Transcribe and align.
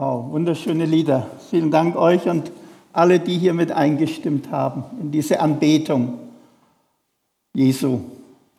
Wow, 0.00 0.30
wunderschöne 0.30 0.84
Lieder. 0.84 1.26
Vielen 1.50 1.72
Dank 1.72 1.96
euch 1.96 2.28
und 2.28 2.52
alle, 2.92 3.18
die 3.18 3.36
hier 3.36 3.52
mit 3.52 3.72
eingestimmt 3.72 4.48
haben 4.52 4.84
in 5.00 5.10
diese 5.10 5.40
Anbetung 5.40 6.20
Jesu, 7.52 8.02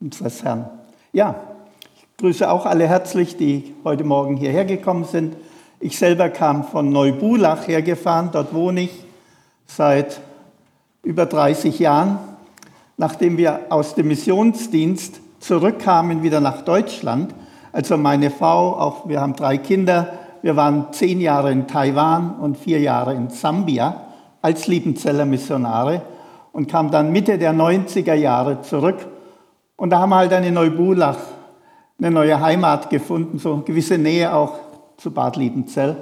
unseres 0.01 0.43
Herrn. 0.43 0.69
Ja, 1.13 1.35
ich 1.95 2.17
grüße 2.17 2.51
auch 2.51 2.65
alle 2.65 2.89
herzlich, 2.89 3.37
die 3.37 3.73
heute 3.85 4.03
Morgen 4.03 4.35
hierher 4.35 4.65
gekommen 4.65 5.05
sind. 5.05 5.37
Ich 5.79 5.97
selber 5.97 6.27
kam 6.27 6.65
von 6.65 6.89
Neubulach 6.89 7.69
hergefahren, 7.69 8.31
dort 8.33 8.53
wohne 8.53 8.81
ich 8.81 9.05
seit 9.65 10.19
über 11.03 11.25
30 11.25 11.79
Jahren. 11.79 12.19
Nachdem 12.97 13.37
wir 13.37 13.61
aus 13.69 13.95
dem 13.95 14.09
Missionsdienst 14.09 15.21
zurückkamen 15.39 16.21
wieder 16.21 16.41
nach 16.41 16.63
Deutschland, 16.63 17.33
also 17.71 17.95
meine 17.95 18.29
Frau, 18.29 18.77
auch 18.77 19.07
wir 19.07 19.21
haben 19.21 19.37
drei 19.37 19.57
Kinder, 19.57 20.19
wir 20.41 20.55
waren 20.55 20.87
zehn 20.91 21.19
Jahre 21.19 21.51
in 21.51 21.67
Taiwan 21.67 22.35
und 22.39 22.57
vier 22.57 22.79
Jahre 22.79 23.13
in 23.13 23.29
Sambia 23.29 24.01
als 24.41 24.67
Liebenzeller 24.67 25.25
Missionare 25.25 26.01
und 26.51 26.69
kamen 26.69 26.91
dann 26.91 27.11
Mitte 27.11 27.37
der 27.37 27.53
90er 27.53 28.13
Jahre 28.13 28.61
zurück. 28.61 29.05
Und 29.75 29.91
da 29.91 29.99
haben 29.99 30.09
wir 30.09 30.17
halt 30.17 30.33
eine 30.33 30.51
Neubulach, 30.51 31.17
eine 31.99 32.11
neue 32.11 32.39
Heimat 32.39 32.89
gefunden, 32.89 33.39
so 33.39 33.53
eine 33.53 33.63
gewisse 33.63 33.97
Nähe 33.97 34.33
auch 34.33 34.59
zu 34.97 35.11
Bad 35.11 35.35
Liebenzell. 35.35 35.97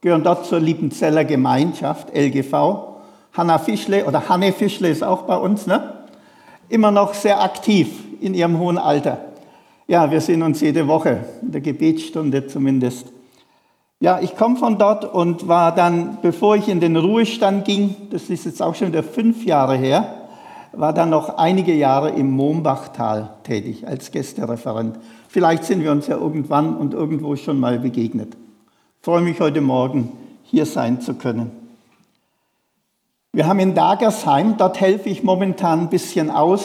Gehören 0.00 0.22
dort 0.22 0.46
zur 0.46 0.60
Liebenzeller 0.60 1.24
Gemeinschaft, 1.24 2.14
LGV. 2.14 2.52
Hanna 3.32 3.58
Fischle 3.58 4.04
oder 4.04 4.28
Hanne 4.28 4.52
Fischle 4.52 4.88
ist 4.88 5.02
auch 5.02 5.22
bei 5.22 5.36
uns, 5.36 5.66
ne? 5.66 6.04
Immer 6.68 6.90
noch 6.90 7.14
sehr 7.14 7.42
aktiv 7.42 7.88
in 8.20 8.34
ihrem 8.34 8.58
hohen 8.58 8.78
Alter. 8.78 9.18
Ja, 9.86 10.10
wir 10.10 10.20
sehen 10.20 10.42
uns 10.42 10.60
jede 10.60 10.88
Woche, 10.88 11.24
in 11.42 11.52
der 11.52 11.60
Gebetsstunde 11.60 12.46
zumindest. 12.46 13.13
Ja, 14.00 14.20
ich 14.20 14.36
komme 14.36 14.56
von 14.56 14.78
dort 14.78 15.04
und 15.04 15.48
war 15.48 15.74
dann, 15.74 16.18
bevor 16.20 16.56
ich 16.56 16.68
in 16.68 16.80
den 16.80 16.96
Ruhestand 16.96 17.64
ging, 17.64 17.96
das 18.10 18.28
ist 18.28 18.44
jetzt 18.44 18.60
auch 18.60 18.74
schon 18.74 18.88
wieder 18.88 19.02
fünf 19.02 19.44
Jahre 19.44 19.76
her, 19.76 20.28
war 20.72 20.92
dann 20.92 21.10
noch 21.10 21.38
einige 21.38 21.72
Jahre 21.72 22.10
im 22.10 22.30
Mombachtal 22.30 23.30
tätig 23.44 23.86
als 23.86 24.10
Gästereferent. 24.10 24.98
Vielleicht 25.28 25.64
sind 25.64 25.82
wir 25.82 25.92
uns 25.92 26.06
ja 26.06 26.16
irgendwann 26.16 26.76
und 26.76 26.94
irgendwo 26.94 27.36
schon 27.36 27.60
mal 27.60 27.78
begegnet. 27.78 28.34
Ich 28.34 29.04
freue 29.04 29.20
mich 29.20 29.40
heute 29.40 29.60
Morgen, 29.60 30.12
hier 30.42 30.66
sein 30.66 31.00
zu 31.00 31.14
können. 31.14 31.52
Wir 33.32 33.46
haben 33.46 33.58
in 33.58 33.74
Dagersheim, 33.74 34.56
dort 34.56 34.80
helfe 34.80 35.08
ich 35.08 35.22
momentan 35.22 35.80
ein 35.80 35.90
bisschen 35.90 36.30
aus, 36.30 36.64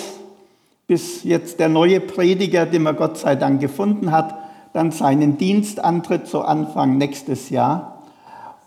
bis 0.87 1.23
jetzt 1.23 1.59
der 1.59 1.69
neue 1.69 1.99
Prediger, 1.99 2.65
den 2.65 2.83
man 2.83 2.95
Gott 2.95 3.17
sei 3.17 3.35
Dank 3.35 3.61
gefunden 3.61 4.11
hat, 4.11 4.35
dann 4.73 4.91
seinen 4.91 5.37
Dienst 5.37 5.81
antritt, 5.83 6.27
so 6.27 6.41
Anfang 6.41 6.97
nächstes 6.97 7.49
Jahr. 7.49 8.03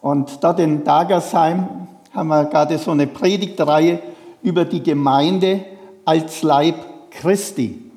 Und 0.01 0.43
dort 0.43 0.59
in 0.59 0.83
Dagersheim 0.85 1.87
haben 2.13 2.29
wir 2.29 2.47
gerade 2.47 2.79
so 2.79 2.91
eine 2.91 3.07
Predigtreihe 3.07 4.01
über 4.43 4.65
die 4.65 4.83
Gemeinde 4.83 5.65
als 6.05 6.43
Leib 6.43 6.75
Christi. 7.11 7.93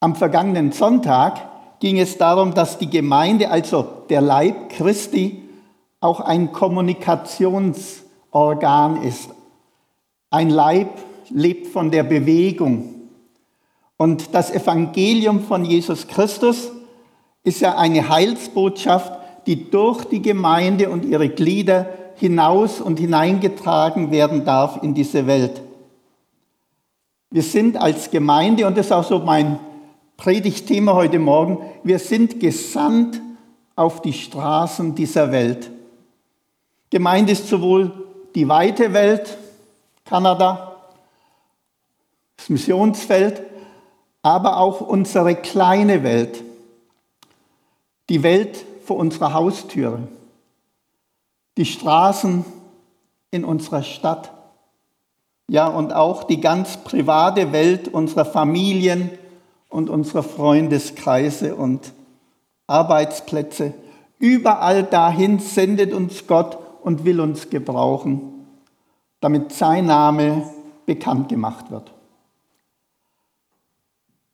Am 0.00 0.16
vergangenen 0.16 0.72
Sonntag 0.72 1.38
ging 1.80 1.98
es 1.98 2.16
darum, 2.18 2.54
dass 2.54 2.78
die 2.78 2.88
Gemeinde, 2.88 3.50
also 3.50 3.86
der 4.08 4.22
Leib 4.22 4.70
Christi, 4.70 5.46
auch 6.00 6.20
ein 6.20 6.52
Kommunikationsorgan 6.52 9.02
ist. 9.02 9.28
Ein 10.30 10.48
Leib 10.50 10.88
lebt 11.28 11.66
von 11.68 11.90
der 11.90 12.04
Bewegung, 12.04 13.01
und 14.02 14.34
das 14.34 14.50
Evangelium 14.50 15.44
von 15.44 15.64
Jesus 15.64 16.08
Christus 16.08 16.72
ist 17.44 17.60
ja 17.60 17.78
eine 17.78 18.08
Heilsbotschaft, 18.08 19.12
die 19.46 19.70
durch 19.70 20.04
die 20.06 20.20
Gemeinde 20.20 20.90
und 20.90 21.04
ihre 21.04 21.28
Glieder 21.28 21.88
hinaus 22.16 22.80
und 22.80 22.98
hineingetragen 22.98 24.10
werden 24.10 24.44
darf 24.44 24.82
in 24.82 24.94
diese 24.94 25.28
Welt. 25.28 25.62
Wir 27.30 27.44
sind 27.44 27.76
als 27.76 28.10
Gemeinde, 28.10 28.66
und 28.66 28.76
das 28.76 28.86
ist 28.86 28.92
auch 28.92 29.04
so 29.04 29.20
mein 29.20 29.60
Predigtthema 30.16 30.94
heute 30.94 31.20
Morgen, 31.20 31.58
wir 31.84 32.00
sind 32.00 32.40
gesandt 32.40 33.20
auf 33.76 34.02
die 34.02 34.14
Straßen 34.14 34.96
dieser 34.96 35.30
Welt. 35.30 35.70
Gemeint 36.90 37.30
ist 37.30 37.46
sowohl 37.46 37.92
die 38.34 38.48
weite 38.48 38.92
Welt, 38.94 39.38
Kanada, 40.04 40.74
das 42.36 42.48
Missionsfeld, 42.48 43.51
aber 44.22 44.58
auch 44.58 44.80
unsere 44.80 45.34
kleine 45.34 46.02
Welt, 46.02 46.42
die 48.08 48.22
Welt 48.22 48.64
vor 48.84 48.96
unserer 48.96 49.34
Haustüre, 49.34 50.06
die 51.56 51.64
Straßen 51.64 52.44
in 53.30 53.44
unserer 53.44 53.82
Stadt, 53.82 54.32
ja 55.48 55.66
und 55.66 55.92
auch 55.92 56.24
die 56.24 56.40
ganz 56.40 56.78
private 56.78 57.52
Welt 57.52 57.88
unserer 57.88 58.24
Familien 58.24 59.10
und 59.68 59.90
unserer 59.90 60.22
Freundeskreise 60.22 61.56
und 61.56 61.92
Arbeitsplätze. 62.66 63.74
Überall 64.18 64.84
dahin 64.84 65.40
sendet 65.40 65.92
uns 65.92 66.26
Gott 66.26 66.58
und 66.82 67.04
will 67.04 67.20
uns 67.20 67.50
gebrauchen, 67.50 68.46
damit 69.20 69.52
sein 69.52 69.86
Name 69.86 70.48
bekannt 70.86 71.28
gemacht 71.28 71.70
wird. 71.70 71.92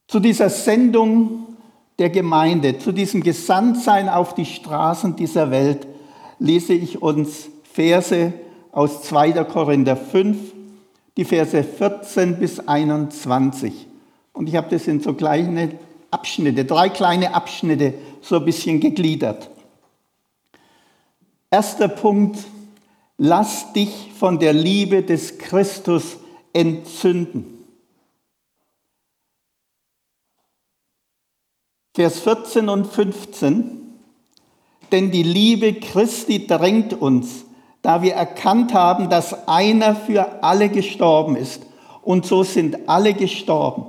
Zu 0.09 0.21
dieser 0.21 0.49
Sendung 0.49 1.57
der 1.99 2.09
Gemeinde, 2.09 2.79
zu 2.79 2.93
diesem 2.93 3.23
Gesandtsein 3.23 4.09
auf 4.09 4.35
die 4.35 4.47
Straßen 4.47 5.17
dieser 5.17 5.51
Welt 5.51 5.87
lese 6.39 6.73
ich 6.73 7.03
uns 7.03 7.51
Verse 7.71 8.33
aus 8.73 9.03
2. 9.03 9.45
Korinther 9.45 9.99
5, 9.99 10.39
die 11.19 11.27
Verse 11.27 11.63
14 11.63 12.39
bis 12.39 12.59
21. 12.59 13.87
Und 14.33 14.49
ich 14.49 14.57
habe 14.57 14.71
das 14.71 14.89
in 14.89 15.01
so 15.01 15.13
kleine 15.13 15.73
Abschnitte, 16.11 16.65
drei 16.65 16.89
kleine 16.89 17.35
Abschnitte 17.35 17.93
so 18.23 18.37
ein 18.37 18.47
bisschen 18.47 18.81
gegliedert. 18.81 19.51
Erster 21.51 21.89
Punkt, 21.89 22.39
lass 23.19 23.75
dich 23.75 24.11
von 24.19 24.39
der 24.39 24.55
Liebe 24.55 25.03
des 25.03 25.37
Christus 25.37 26.17
entzünden. 26.55 27.58
Vers 31.98 32.20
14 32.20 32.69
und 32.69 32.86
15. 32.86 33.70
Denn 34.92 35.10
die 35.10 35.25
Liebe 35.25 35.72
Christi 35.75 36.47
drängt 36.47 36.94
uns, 36.94 37.44
da 37.82 38.03
wir 38.03 38.14
erkannt 38.14 38.72
haben, 38.72 39.10
dass 39.10 39.48
einer 39.48 39.97
für 39.97 40.44
alle 40.44 40.69
gestorben 40.69 41.34
ist. 41.34 41.66
Und 42.03 42.25
so 42.25 42.44
sind 42.44 42.88
alle 42.88 43.14
gestorben. 43.14 43.86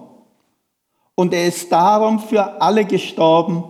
Und 1.14 1.36
er 1.36 1.46
ist 1.46 1.72
darum 1.72 2.18
für 2.18 2.64
alle 2.64 2.86
gestorben, 2.86 3.66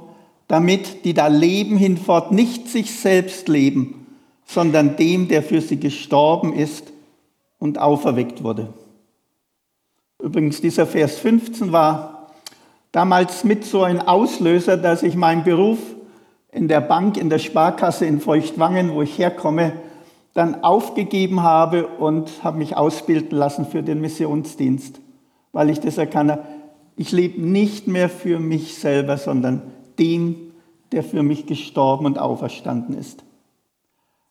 damit 0.47 1.03
die 1.03 1.13
da 1.13 1.27
leben 1.27 1.75
hinfort 1.75 2.31
nicht 2.31 2.69
sich 2.69 2.97
selbst 2.97 3.50
leben, 3.50 4.07
sondern 4.45 4.95
dem, 4.95 5.27
der 5.27 5.44
für 5.44 5.59
sie 5.59 5.81
gestorben 5.81 6.53
ist 6.53 6.94
und 7.57 7.77
auferweckt 7.77 8.41
wurde. 8.41 8.73
Übrigens, 10.17 10.61
dieser 10.61 10.88
Vers 10.88 11.17
15 11.17 11.73
war 11.73 12.19
damals 12.91 13.44
mit 13.44 13.66
so 13.66 13.83
ein 13.83 14.01
Auslöser, 14.01 14.77
dass 14.77 15.03
ich 15.03 15.16
meinen 15.16 15.44
Beruf 15.44 15.79
in 16.51 16.67
der 16.67 16.81
Bank, 16.81 17.17
in 17.17 17.29
der 17.29 17.39
Sparkasse 17.39 18.05
in 18.05 18.19
Feuchtwangen, 18.19 18.94
wo 18.94 19.01
ich 19.01 19.17
herkomme, 19.17 19.73
dann 20.33 20.63
aufgegeben 20.63 21.44
habe 21.44 21.88
und 21.88 22.44
habe 22.44 22.57
mich 22.57 22.77
ausbilden 22.77 23.38
lassen 23.38 23.66
für 23.66 23.83
den 23.83 24.01
Missionsdienst, 24.01 25.00
weil 25.51 25.69
ich 25.69 25.79
das 25.79 25.97
erkannte, 25.97 26.44
ich 26.95 27.11
lebe 27.11 27.41
nicht 27.41 27.88
mehr 27.88 28.09
für 28.09 28.39
mich 28.39 28.75
selber, 28.75 29.17
sondern 29.17 29.61
dem, 29.97 30.51
der 30.91 31.03
für 31.03 31.23
mich 31.23 31.45
gestorben 31.45 32.06
und 32.06 32.19
auferstanden 32.19 32.97
ist. 32.97 33.24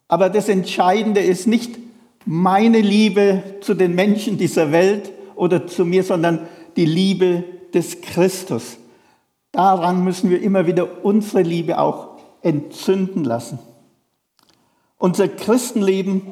Aber 0.09 0.31
das 0.31 0.49
Entscheidende 0.49 1.21
ist 1.21 1.47
nicht 1.47 1.79
meine 2.25 2.81
Liebe 2.81 3.43
zu 3.61 3.75
den 3.75 3.95
Menschen 3.95 4.39
dieser 4.39 4.73
Welt 4.73 5.13
oder 5.35 5.67
zu 5.67 5.85
mir, 5.85 6.03
sondern 6.03 6.47
die 6.77 6.85
Liebe 6.85 7.45
des 7.75 8.01
Christus. 8.01 8.79
Daran 9.53 10.05
müssen 10.05 10.31
wir 10.31 10.43
immer 10.43 10.67
wieder 10.67 11.05
unsere 11.05 11.43
Liebe 11.43 11.79
auch 11.79 12.19
entzünden 12.43 13.25
lassen. 13.25 13.59
Unser 14.99 15.29
Christenleben 15.29 16.23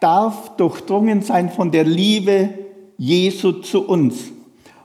darf 0.00 0.56
durchdrungen 0.56 1.22
sein 1.22 1.50
von 1.50 1.70
der 1.70 1.84
Liebe 1.84 2.50
Jesu 2.96 3.52
zu 3.52 3.86
uns. 3.86 4.32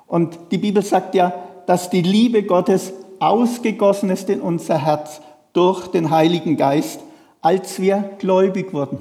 Und 0.07 0.37
die 0.51 0.57
Bibel 0.57 0.83
sagt 0.83 1.15
ja, 1.15 1.33
dass 1.65 1.89
die 1.89 2.01
Liebe 2.01 2.43
Gottes 2.43 2.93
ausgegossen 3.19 4.09
ist 4.09 4.29
in 4.29 4.41
unser 4.41 4.77
Herz 4.77 5.21
durch 5.53 5.87
den 5.87 6.09
Heiligen 6.09 6.57
Geist, 6.57 6.99
als 7.41 7.79
wir 7.79 8.11
gläubig 8.19 8.73
wurden. 8.73 8.99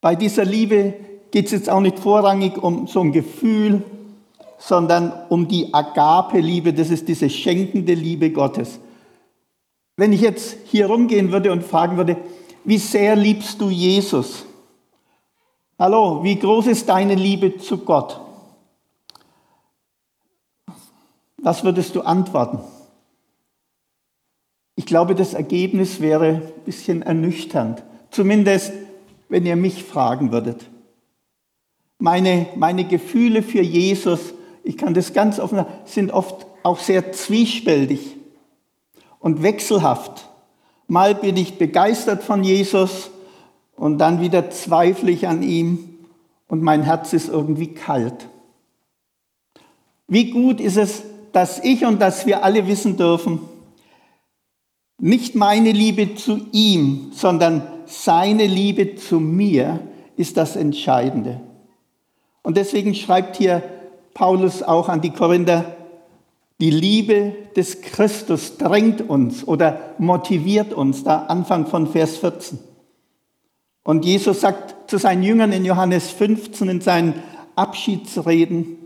Bei 0.00 0.14
dieser 0.14 0.44
Liebe 0.44 0.94
geht 1.30 1.46
es 1.46 1.52
jetzt 1.52 1.70
auch 1.70 1.80
nicht 1.80 1.98
vorrangig 1.98 2.62
um 2.62 2.86
so 2.86 3.00
ein 3.00 3.12
Gefühl 3.12 3.82
sondern 4.64 5.12
um 5.28 5.48
die 5.48 5.74
Agape-Liebe, 5.74 6.72
das 6.72 6.90
ist 6.90 7.08
diese 7.08 7.28
schenkende 7.28 7.94
Liebe 7.94 8.30
Gottes. 8.30 8.78
Wenn 9.96 10.12
ich 10.12 10.20
jetzt 10.20 10.56
hier 10.66 10.86
rumgehen 10.86 11.32
würde 11.32 11.50
und 11.50 11.64
fragen 11.64 11.96
würde, 11.96 12.16
wie 12.64 12.78
sehr 12.78 13.16
liebst 13.16 13.60
du 13.60 13.70
Jesus? 13.70 14.46
Hallo, 15.78 16.22
wie 16.22 16.38
groß 16.38 16.68
ist 16.68 16.88
deine 16.88 17.16
Liebe 17.16 17.58
zu 17.58 17.78
Gott? 17.78 18.20
Was 21.38 21.64
würdest 21.64 21.96
du 21.96 22.02
antworten? 22.02 22.60
Ich 24.76 24.86
glaube, 24.86 25.16
das 25.16 25.34
Ergebnis 25.34 26.00
wäre 26.00 26.26
ein 26.26 26.52
bisschen 26.64 27.02
ernüchternd. 27.02 27.82
Zumindest, 28.12 28.72
wenn 29.28 29.44
ihr 29.44 29.56
mich 29.56 29.82
fragen 29.82 30.30
würdet. 30.30 30.64
Meine, 31.98 32.46
meine 32.54 32.84
Gefühle 32.84 33.42
für 33.42 33.60
Jesus, 33.60 34.34
ich 34.64 34.76
kann 34.76 34.94
das 34.94 35.12
ganz 35.12 35.38
offen 35.38 35.56
sagen, 35.58 35.72
sind 35.84 36.10
oft 36.10 36.46
auch 36.62 36.78
sehr 36.78 37.12
zwiespältig 37.12 38.16
und 39.18 39.42
wechselhaft. 39.42 40.28
Mal 40.86 41.14
bin 41.14 41.36
ich 41.36 41.58
begeistert 41.58 42.22
von 42.22 42.44
Jesus 42.44 43.10
und 43.76 43.98
dann 43.98 44.20
wieder 44.20 44.50
zweifle 44.50 45.10
ich 45.10 45.26
an 45.26 45.42
ihm 45.42 45.88
und 46.48 46.62
mein 46.62 46.82
Herz 46.82 47.12
ist 47.12 47.28
irgendwie 47.28 47.68
kalt. 47.68 48.28
Wie 50.06 50.30
gut 50.30 50.60
ist 50.60 50.76
es, 50.76 51.02
dass 51.32 51.64
ich 51.64 51.84
und 51.84 52.00
dass 52.00 52.26
wir 52.26 52.44
alle 52.44 52.66
wissen 52.66 52.96
dürfen, 52.96 53.40
nicht 54.98 55.34
meine 55.34 55.72
Liebe 55.72 56.14
zu 56.14 56.46
ihm, 56.52 57.10
sondern 57.12 57.66
seine 57.86 58.46
Liebe 58.46 58.94
zu 58.94 59.18
mir 59.18 59.80
ist 60.16 60.36
das 60.36 60.54
Entscheidende. 60.54 61.40
Und 62.42 62.56
deswegen 62.56 62.94
schreibt 62.94 63.36
hier 63.36 63.62
Paulus 64.14 64.62
auch 64.62 64.88
an 64.88 65.00
die 65.00 65.10
Korinther, 65.10 65.64
die 66.60 66.70
Liebe 66.70 67.34
des 67.56 67.80
Christus 67.80 68.56
drängt 68.56 69.00
uns 69.08 69.46
oder 69.46 69.94
motiviert 69.98 70.72
uns, 70.72 71.02
da 71.02 71.22
Anfang 71.24 71.66
von 71.66 71.88
Vers 71.88 72.18
14. 72.18 72.58
Und 73.84 74.04
Jesus 74.04 74.42
sagt 74.42 74.88
zu 74.88 74.98
seinen 74.98 75.24
Jüngern 75.24 75.50
in 75.52 75.64
Johannes 75.64 76.10
15 76.10 76.68
in 76.68 76.80
seinen 76.80 77.14
Abschiedsreden, 77.56 78.78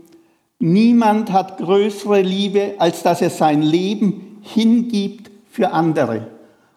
niemand 0.57 1.31
hat 1.31 1.59
größere 1.59 2.21
Liebe, 2.21 2.75
als 2.79 3.03
dass 3.03 3.21
er 3.21 3.29
sein 3.29 3.61
Leben 3.61 4.39
hingibt 4.41 5.29
für 5.51 5.71
andere. 5.71 6.27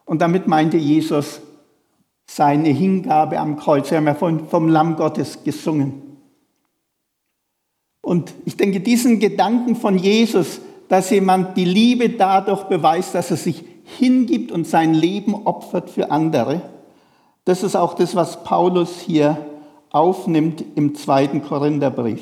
Und 0.04 0.20
damit 0.20 0.48
meinte 0.48 0.76
Jesus 0.76 1.40
seine 2.26 2.68
Hingabe 2.68 3.38
am 3.38 3.56
Kreuz. 3.56 3.90
Wir 3.90 3.98
haben 3.98 4.06
ja 4.06 4.14
vom 4.14 4.68
Lamm 4.68 4.96
Gottes 4.96 5.42
gesungen. 5.44 6.09
Und 8.02 8.32
ich 8.44 8.56
denke, 8.56 8.80
diesen 8.80 9.20
Gedanken 9.20 9.76
von 9.76 9.98
Jesus, 9.98 10.60
dass 10.88 11.10
jemand 11.10 11.56
die 11.56 11.64
Liebe 11.64 12.10
dadurch 12.10 12.64
beweist, 12.64 13.14
dass 13.14 13.30
er 13.30 13.36
sich 13.36 13.64
hingibt 13.98 14.52
und 14.52 14.66
sein 14.66 14.94
Leben 14.94 15.34
opfert 15.34 15.90
für 15.90 16.10
andere, 16.10 16.62
das 17.44 17.62
ist 17.62 17.76
auch 17.76 17.94
das, 17.94 18.14
was 18.14 18.44
Paulus 18.44 19.00
hier 19.00 19.38
aufnimmt 19.90 20.64
im 20.76 20.94
zweiten 20.94 21.42
Korintherbrief. 21.42 22.20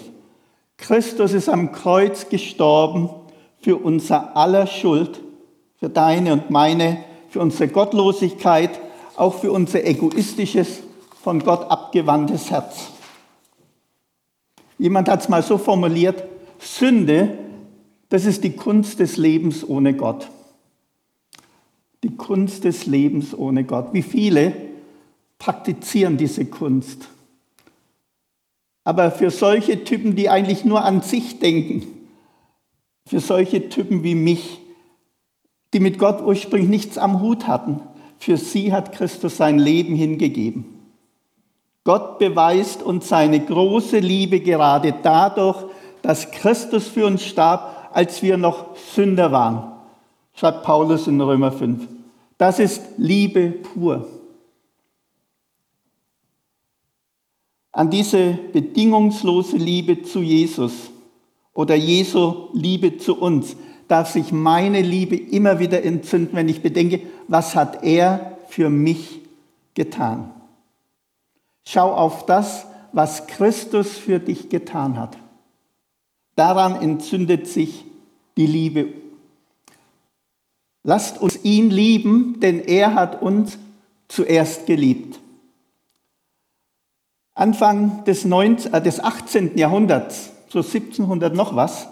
Christus 0.78 1.32
ist 1.32 1.48
am 1.48 1.72
Kreuz 1.72 2.28
gestorben 2.28 3.10
für 3.60 3.76
unser 3.76 4.36
aller 4.36 4.66
Schuld, 4.66 5.20
für 5.76 5.88
deine 5.88 6.32
und 6.32 6.50
meine, 6.50 7.04
für 7.28 7.40
unsere 7.40 7.68
Gottlosigkeit, 7.68 8.70
auch 9.16 9.34
für 9.34 9.52
unser 9.52 9.84
egoistisches, 9.84 10.80
von 11.22 11.40
Gott 11.40 11.70
abgewandtes 11.70 12.50
Herz. 12.50 12.90
Jemand 14.78 15.08
hat 15.08 15.22
es 15.22 15.28
mal 15.28 15.42
so 15.42 15.58
formuliert, 15.58 16.24
Sünde, 16.58 17.38
das 18.08 18.24
ist 18.24 18.44
die 18.44 18.52
Kunst 18.52 19.00
des 19.00 19.16
Lebens 19.16 19.68
ohne 19.68 19.94
Gott. 19.94 20.30
Die 22.02 22.16
Kunst 22.16 22.64
des 22.64 22.86
Lebens 22.86 23.36
ohne 23.36 23.64
Gott. 23.64 23.92
Wie 23.92 24.02
viele 24.02 24.54
praktizieren 25.38 26.16
diese 26.16 26.46
Kunst. 26.46 27.08
Aber 28.84 29.10
für 29.10 29.30
solche 29.30 29.84
Typen, 29.84 30.16
die 30.16 30.30
eigentlich 30.30 30.64
nur 30.64 30.84
an 30.84 31.02
sich 31.02 31.40
denken, 31.40 31.86
für 33.06 33.20
solche 33.20 33.68
Typen 33.68 34.02
wie 34.04 34.14
mich, 34.14 34.60
die 35.74 35.80
mit 35.80 35.98
Gott 35.98 36.22
ursprünglich 36.22 36.70
nichts 36.70 36.98
am 36.98 37.20
Hut 37.20 37.46
hatten, 37.46 37.80
für 38.18 38.36
sie 38.36 38.72
hat 38.72 38.92
Christus 38.92 39.36
sein 39.36 39.58
Leben 39.58 39.94
hingegeben. 39.94 40.77
Gott 41.88 42.18
beweist 42.18 42.82
uns 42.82 43.08
seine 43.08 43.40
große 43.40 43.98
Liebe 44.00 44.40
gerade 44.40 44.92
dadurch, 45.02 45.56
dass 46.02 46.30
Christus 46.30 46.86
für 46.86 47.06
uns 47.06 47.24
starb, 47.24 47.88
als 47.94 48.22
wir 48.22 48.36
noch 48.36 48.76
Sünder 48.76 49.32
waren, 49.32 49.72
schreibt 50.34 50.64
Paulus 50.64 51.06
in 51.06 51.18
Römer 51.18 51.50
5. 51.50 51.88
Das 52.36 52.58
ist 52.58 52.82
Liebe 52.98 53.52
pur. 53.52 54.06
an 57.72 57.88
diese 57.88 58.38
bedingungslose 58.52 59.56
Liebe 59.56 60.02
zu 60.02 60.20
Jesus 60.20 60.90
oder 61.54 61.74
Jesu 61.74 62.48
Liebe 62.52 62.98
zu 62.98 63.18
uns, 63.18 63.56
darf 63.86 64.10
sich 64.10 64.30
meine 64.30 64.82
Liebe 64.82 65.16
immer 65.16 65.58
wieder 65.58 65.82
entzünden, 65.82 66.36
wenn 66.36 66.50
ich 66.50 66.60
bedenke, 66.60 67.00
was 67.28 67.54
hat 67.54 67.82
er 67.82 68.36
für 68.48 68.68
mich 68.68 69.20
getan. 69.72 70.34
Schau 71.70 71.92
auf 71.92 72.24
das, 72.24 72.64
was 72.92 73.26
Christus 73.26 73.98
für 73.98 74.20
dich 74.20 74.48
getan 74.48 74.98
hat. 74.98 75.18
Daran 76.34 76.80
entzündet 76.80 77.46
sich 77.46 77.84
die 78.38 78.46
Liebe. 78.46 78.94
Lasst 80.82 81.20
uns 81.20 81.44
ihn 81.44 81.68
lieben, 81.68 82.40
denn 82.40 82.60
er 82.60 82.94
hat 82.94 83.20
uns 83.20 83.58
zuerst 84.08 84.64
geliebt. 84.64 85.20
Anfang 87.34 88.02
des, 88.06 88.24
19, 88.24 88.72
äh, 88.72 88.90
18. 89.02 89.58
Jahrhunderts, 89.58 90.30
so 90.48 90.60
1700 90.60 91.34
noch 91.34 91.54
was, 91.54 91.86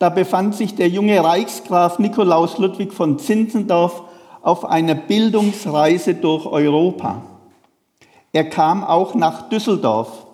da 0.00 0.08
befand 0.08 0.56
sich 0.56 0.74
der 0.74 0.88
junge 0.88 1.22
Reichsgraf 1.22 2.00
Nikolaus 2.00 2.58
Ludwig 2.58 2.92
von 2.92 3.20
Zinzendorf 3.20 4.02
auf 4.42 4.64
einer 4.64 4.96
Bildungsreise 4.96 6.16
durch 6.16 6.46
Europa. 6.46 7.37
Er 8.32 8.48
kam 8.48 8.84
auch 8.84 9.14
nach 9.14 9.48
Düsseldorf. 9.48 10.26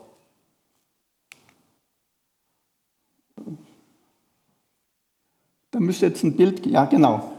Da 5.70 5.80
müsste 5.80 6.06
jetzt 6.06 6.22
ein 6.22 6.36
Bild, 6.36 6.66
ja 6.66 6.84
genau. 6.84 7.32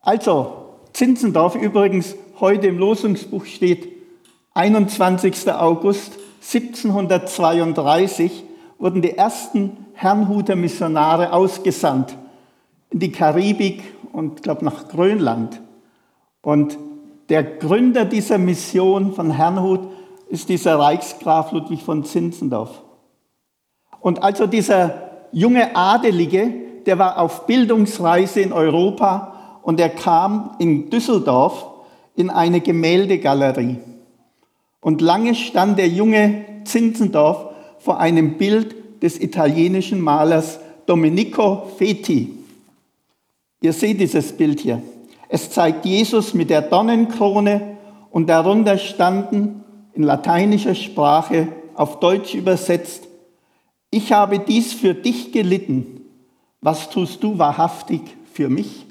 Also, 0.00 0.70
Zinzendorf 0.92 1.56
übrigens, 1.56 2.14
heute 2.40 2.68
im 2.68 2.78
Losungsbuch 2.78 3.44
steht 3.44 3.88
21. 4.54 5.52
August 5.52 6.12
1732 6.40 8.44
wurden 8.78 9.02
die 9.02 9.16
ersten 9.16 9.84
Herrnhuter 9.94 10.56
Missionare 10.56 11.32
ausgesandt 11.32 12.16
in 12.90 13.00
die 13.00 13.12
Karibik 13.12 13.82
und, 14.12 14.42
glaube 14.42 14.64
nach 14.64 14.88
Grönland. 14.88 15.60
Und 16.42 16.76
der 17.28 17.42
Gründer 17.42 18.04
dieser 18.04 18.38
Mission 18.38 19.14
von 19.14 19.30
Herrnhut 19.30 19.80
ist 20.28 20.48
dieser 20.48 20.78
Reichsgraf 20.78 21.52
Ludwig 21.52 21.82
von 21.82 22.04
Zinzendorf. 22.04 22.82
Und 24.00 24.22
also 24.22 24.46
dieser 24.46 25.10
junge 25.32 25.74
Adelige, 25.74 26.52
der 26.84 26.98
war 26.98 27.18
auf 27.18 27.46
Bildungsreise 27.46 28.40
in 28.40 28.52
Europa 28.52 29.60
und 29.62 29.80
er 29.80 29.88
kam 29.88 30.56
in 30.58 30.90
Düsseldorf 30.90 31.66
in 32.14 32.30
eine 32.30 32.60
Gemäldegalerie. 32.60 33.78
Und 34.80 35.00
lange 35.00 35.34
stand 35.34 35.78
der 35.78 35.88
junge 35.88 36.44
Zinzendorf 36.64 37.46
vor 37.78 37.98
einem 37.98 38.36
Bild 38.36 39.02
des 39.02 39.18
italienischen 39.18 40.00
Malers 40.00 40.60
Domenico 40.86 41.70
Feti. 41.78 42.38
Ihr 43.62 43.72
seht 43.72 44.00
dieses 44.00 44.36
Bild 44.36 44.60
hier. 44.60 44.82
Es 45.34 45.50
zeigt 45.50 45.84
Jesus 45.84 46.32
mit 46.32 46.48
der 46.48 46.62
Dornenkrone 46.62 47.76
und 48.12 48.28
darunter 48.28 48.78
standen 48.78 49.64
in 49.92 50.04
lateinischer 50.04 50.76
Sprache 50.76 51.48
auf 51.74 51.98
Deutsch 51.98 52.36
übersetzt, 52.36 53.08
ich 53.90 54.12
habe 54.12 54.38
dies 54.38 54.72
für 54.72 54.94
dich 54.94 55.32
gelitten, 55.32 56.02
was 56.60 56.88
tust 56.88 57.24
du 57.24 57.36
wahrhaftig 57.36 58.02
für 58.32 58.48
mich? 58.48 58.86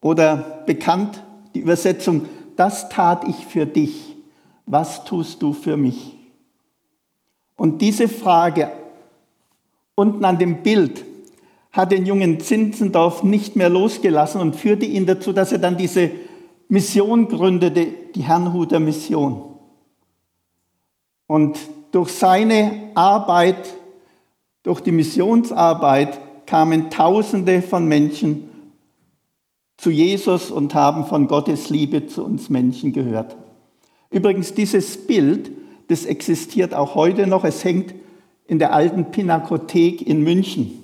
Oder 0.00 0.62
bekannt 0.66 1.20
die 1.56 1.58
Übersetzung, 1.58 2.26
das 2.54 2.88
tat 2.88 3.26
ich 3.26 3.44
für 3.44 3.66
dich 3.66 4.14
was 4.66 5.04
tust 5.04 5.42
du 5.42 5.52
für 5.52 5.76
mich? 5.76 6.16
Und 7.56 7.82
diese 7.82 8.06
Frage 8.06 8.70
unten 9.96 10.24
an 10.24 10.38
dem 10.38 10.62
Bild 10.62 11.04
hat 11.72 11.92
den 11.92 12.04
jungen 12.04 12.40
Zinzendorf 12.40 13.22
nicht 13.22 13.56
mehr 13.56 13.68
losgelassen 13.68 14.40
und 14.40 14.56
führte 14.56 14.86
ihn 14.86 15.06
dazu, 15.06 15.32
dass 15.32 15.52
er 15.52 15.58
dann 15.58 15.76
diese 15.76 16.10
Mission 16.68 17.28
gründete, 17.28 17.86
die 18.14 18.22
Herrnhuter 18.22 18.80
Mission. 18.80 19.44
Und 21.26 21.58
durch 21.92 22.10
seine 22.10 22.90
Arbeit, 22.94 23.74
durch 24.62 24.80
die 24.80 24.92
Missionsarbeit 24.92 26.18
kamen 26.46 26.90
Tausende 26.90 27.62
von 27.62 27.86
Menschen 27.86 28.48
zu 29.76 29.90
Jesus 29.90 30.50
und 30.50 30.74
haben 30.74 31.06
von 31.06 31.28
Gottes 31.28 31.70
Liebe 31.70 32.06
zu 32.06 32.24
uns 32.24 32.50
Menschen 32.50 32.92
gehört. 32.92 33.36
Übrigens, 34.10 34.54
dieses 34.54 35.06
Bild, 35.06 35.52
das 35.88 36.04
existiert 36.04 36.74
auch 36.74 36.96
heute 36.96 37.26
noch. 37.28 37.44
Es 37.44 37.64
hängt 37.64 37.94
in 38.46 38.58
der 38.58 38.72
alten 38.72 39.12
Pinakothek 39.12 40.02
in 40.02 40.22
München 40.22 40.79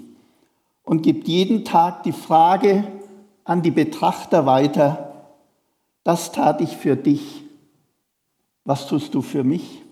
und 0.87 1.03
gibt 1.03 1.29
jeden 1.29 1.65
Tag 1.67 2.05
die 2.05 2.13
Frage 2.13 2.85
an 3.45 3.61
die 3.61 3.73
Betrachter 3.73 4.47
weiter, 4.47 5.27
das 6.05 6.33
tat 6.33 6.63
ich 6.63 6.77
für 6.77 6.97
dich, 6.97 7.43
was 8.65 8.87
tust 8.87 9.13
du 9.15 9.21
für 9.21 9.45
mich? 9.45 9.83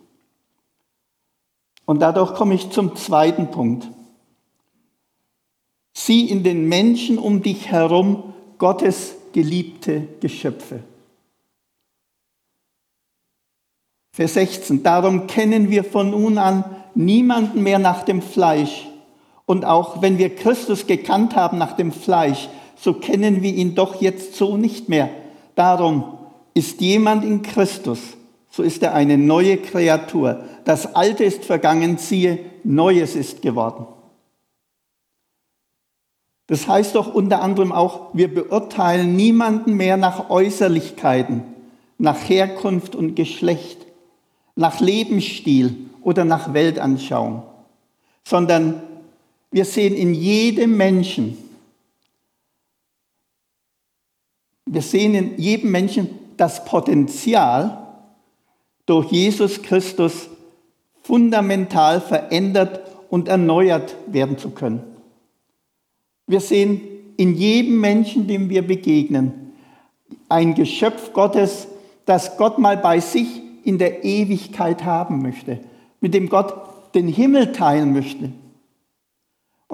Und 1.84 2.00
dadurch 2.00 2.34
komme 2.34 2.54
ich 2.54 2.70
zum 2.70 2.96
zweiten 2.96 3.50
Punkt. 3.50 3.88
Sieh 5.92 6.30
in 6.30 6.42
den 6.42 6.68
Menschen 6.68 7.18
um 7.18 7.42
dich 7.42 7.70
herum 7.70 8.32
Gottes 8.58 9.16
geliebte 9.32 10.08
Geschöpfe. 10.20 10.82
Vers 14.12 14.34
16. 14.34 14.84
Darum 14.84 15.26
kennen 15.26 15.70
wir 15.70 15.82
von 15.82 16.10
nun 16.10 16.38
an 16.38 16.64
niemanden 16.94 17.64
mehr 17.64 17.80
nach 17.80 18.04
dem 18.04 18.22
Fleisch. 18.22 18.86
Und 19.46 19.64
auch 19.64 20.00
wenn 20.00 20.18
wir 20.18 20.34
Christus 20.34 20.86
gekannt 20.86 21.36
haben 21.36 21.58
nach 21.58 21.72
dem 21.72 21.92
Fleisch, 21.92 22.48
so 22.76 22.94
kennen 22.94 23.42
wir 23.42 23.52
ihn 23.54 23.74
doch 23.74 24.00
jetzt 24.00 24.36
so 24.36 24.56
nicht 24.56 24.88
mehr. 24.88 25.10
Darum 25.54 26.18
ist 26.54 26.80
jemand 26.80 27.24
in 27.24 27.42
Christus, 27.42 28.00
so 28.50 28.62
ist 28.62 28.82
er 28.82 28.94
eine 28.94 29.18
neue 29.18 29.56
Kreatur. 29.58 30.44
Das 30.64 30.94
Alte 30.94 31.24
ist 31.24 31.44
vergangen, 31.44 31.98
siehe, 31.98 32.38
Neues 32.62 33.16
ist 33.16 33.42
geworden. 33.42 33.86
Das 36.46 36.68
heißt 36.68 36.94
doch 36.94 37.14
unter 37.14 37.42
anderem 37.42 37.72
auch, 37.72 38.10
wir 38.12 38.32
beurteilen 38.32 39.16
niemanden 39.16 39.74
mehr 39.74 39.96
nach 39.96 40.30
Äußerlichkeiten, 40.30 41.42
nach 41.98 42.28
Herkunft 42.28 42.94
und 42.94 43.14
Geschlecht, 43.14 43.86
nach 44.54 44.80
Lebensstil 44.80 45.76
oder 46.02 46.24
nach 46.24 46.52
Weltanschauung, 46.52 47.42
sondern 48.24 48.82
wir 49.54 49.64
sehen 49.64 49.94
in 49.94 50.14
jedem 50.14 50.76
Menschen, 50.76 51.38
wir 54.66 54.82
sehen 54.82 55.14
in 55.14 55.38
jedem 55.38 55.70
Menschen 55.70 56.08
das 56.36 56.64
Potenzial, 56.64 57.86
durch 58.84 59.12
Jesus 59.12 59.62
Christus 59.62 60.28
fundamental 61.04 62.00
verändert 62.00 62.80
und 63.10 63.28
erneuert 63.28 63.94
werden 64.08 64.38
zu 64.38 64.50
können. 64.50 64.82
Wir 66.26 66.40
sehen 66.40 66.80
in 67.16 67.36
jedem 67.36 67.80
Menschen, 67.80 68.26
dem 68.26 68.48
wir 68.48 68.66
begegnen, 68.66 69.52
ein 70.28 70.56
Geschöpf 70.56 71.12
Gottes, 71.12 71.68
das 72.06 72.36
Gott 72.38 72.58
mal 72.58 72.76
bei 72.76 72.98
sich 72.98 73.28
in 73.62 73.78
der 73.78 74.02
Ewigkeit 74.02 74.84
haben 74.84 75.22
möchte, 75.22 75.60
mit 76.00 76.12
dem 76.12 76.28
Gott 76.28 76.54
den 76.96 77.06
Himmel 77.06 77.52
teilen 77.52 77.92
möchte. 77.92 78.32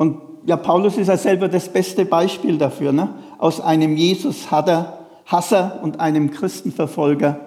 Und 0.00 0.22
ja, 0.46 0.56
Paulus 0.56 0.96
ist 0.96 1.08
ja 1.08 1.18
selber 1.18 1.46
das 1.46 1.70
beste 1.70 2.06
Beispiel 2.06 2.56
dafür. 2.56 2.90
Ne? 2.90 3.12
Aus 3.36 3.60
einem 3.60 3.98
Jesus-Hasser 3.98 5.80
und 5.82 6.00
einem 6.00 6.30
Christenverfolger 6.30 7.38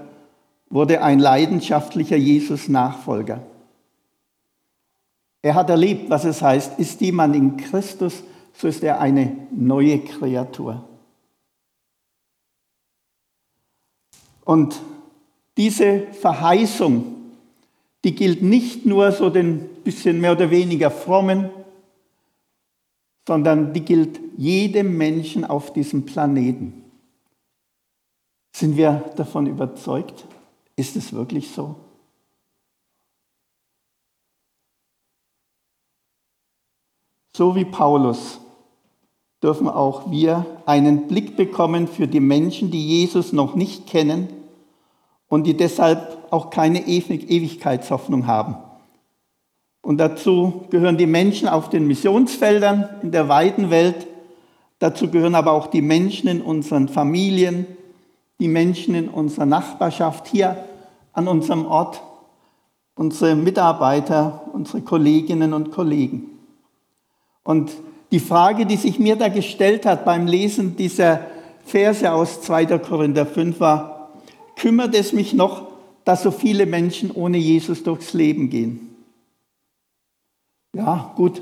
wurde 0.69 1.01
ein 1.01 1.17
leidenschaftlicher 1.17 2.15
Jesus-Nachfolger. 2.15 3.41
Er 5.41 5.55
hat 5.55 5.71
erlebt, 5.71 6.11
was 6.11 6.25
es 6.25 6.43
heißt, 6.43 6.77
ist 6.77 7.01
jemand 7.01 7.35
in 7.35 7.57
Christus, 7.57 8.21
so 8.53 8.67
ist 8.67 8.83
er 8.83 8.99
eine 8.99 9.35
neue 9.49 9.97
Kreatur. 9.97 10.83
Und 14.45 14.79
diese 15.57 16.01
Verheißung, 16.11 17.15
die 18.03 18.13
gilt 18.13 18.43
nicht 18.43 18.85
nur 18.85 19.11
so 19.11 19.31
den 19.31 19.69
bisschen 19.83 20.21
mehr 20.21 20.33
oder 20.33 20.51
weniger 20.51 20.91
frommen, 20.91 21.49
sondern 23.27 23.73
die 23.73 23.81
gilt 23.81 24.19
jedem 24.37 24.97
Menschen 24.97 25.45
auf 25.45 25.73
diesem 25.73 26.05
Planeten. 26.05 26.83
Sind 28.55 28.77
wir 28.77 29.11
davon 29.15 29.47
überzeugt? 29.47 30.25
Ist 30.75 30.95
es 30.95 31.13
wirklich 31.13 31.51
so? 31.51 31.75
So 37.35 37.55
wie 37.55 37.65
Paulus 37.65 38.39
dürfen 39.41 39.67
auch 39.67 40.11
wir 40.11 40.45
einen 40.65 41.07
Blick 41.07 41.35
bekommen 41.35 41.87
für 41.87 42.07
die 42.07 42.19
Menschen, 42.19 42.69
die 42.69 42.87
Jesus 42.87 43.33
noch 43.33 43.55
nicht 43.55 43.87
kennen 43.87 44.29
und 45.27 45.45
die 45.45 45.57
deshalb 45.57 46.31
auch 46.31 46.51
keine 46.51 46.87
Ewigkeitshoffnung 46.87 48.27
haben. 48.27 48.55
Und 49.83 49.97
dazu 49.97 50.63
gehören 50.69 50.97
die 50.97 51.05
Menschen 51.05 51.49
auf 51.49 51.69
den 51.69 51.85
Missionsfeldern 51.87 52.87
in 53.03 53.11
der 53.11 53.27
weiten 53.27 53.69
Welt. 53.69 54.07
Dazu 54.79 55.11
gehören 55.11 55.35
aber 55.35 55.51
auch 55.51 55.67
die 55.67 55.81
Menschen 55.81 56.29
in 56.29 56.41
unseren 56.41 56.87
Familien, 56.87 57.67
die 58.39 58.47
Menschen 58.47 58.95
in 58.95 59.09
unserer 59.09 59.45
Nachbarschaft, 59.45 60.27
hier 60.27 60.63
an 61.11 61.27
unserem 61.27 61.65
Ort, 61.65 62.01
unsere 62.95 63.35
Mitarbeiter, 63.35 64.45
unsere 64.53 64.81
Kolleginnen 64.81 65.53
und 65.53 65.71
Kollegen. 65.71 66.29
Und 67.43 67.71
die 68.13 68.21
Frage, 68.21 68.65
die 68.65 68.77
sich 68.77 68.99
mir 68.99 69.17
da 69.17 69.27
gestellt 69.27 69.85
hat 69.85 70.05
beim 70.05 70.27
Lesen 70.27 70.77
dieser 70.77 71.19
Verse 71.65 72.09
aus 72.09 72.41
2. 72.41 72.77
Korinther 72.79 73.25
5 73.25 73.59
war, 73.59 74.11
kümmert 74.55 74.95
es 74.95 75.11
mich 75.11 75.33
noch, 75.33 75.63
dass 76.05 76.23
so 76.23 76.31
viele 76.31 76.65
Menschen 76.65 77.11
ohne 77.11 77.37
Jesus 77.37 77.83
durchs 77.83 78.13
Leben 78.13 78.49
gehen? 78.49 78.92
Ja, 80.75 81.13
gut, 81.15 81.41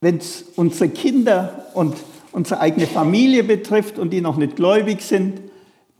wenn 0.00 0.16
es 0.16 0.44
unsere 0.56 0.88
Kinder 0.88 1.66
und 1.74 1.96
unsere 2.32 2.60
eigene 2.60 2.86
Familie 2.86 3.44
betrifft 3.44 3.98
und 3.98 4.10
die 4.10 4.20
noch 4.20 4.36
nicht 4.36 4.56
gläubig 4.56 5.02
sind, 5.02 5.40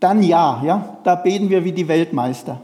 dann 0.00 0.22
ja, 0.22 0.62
ja, 0.64 0.98
da 1.04 1.14
beten 1.14 1.50
wir 1.50 1.64
wie 1.64 1.72
die 1.72 1.86
Weltmeister. 1.86 2.60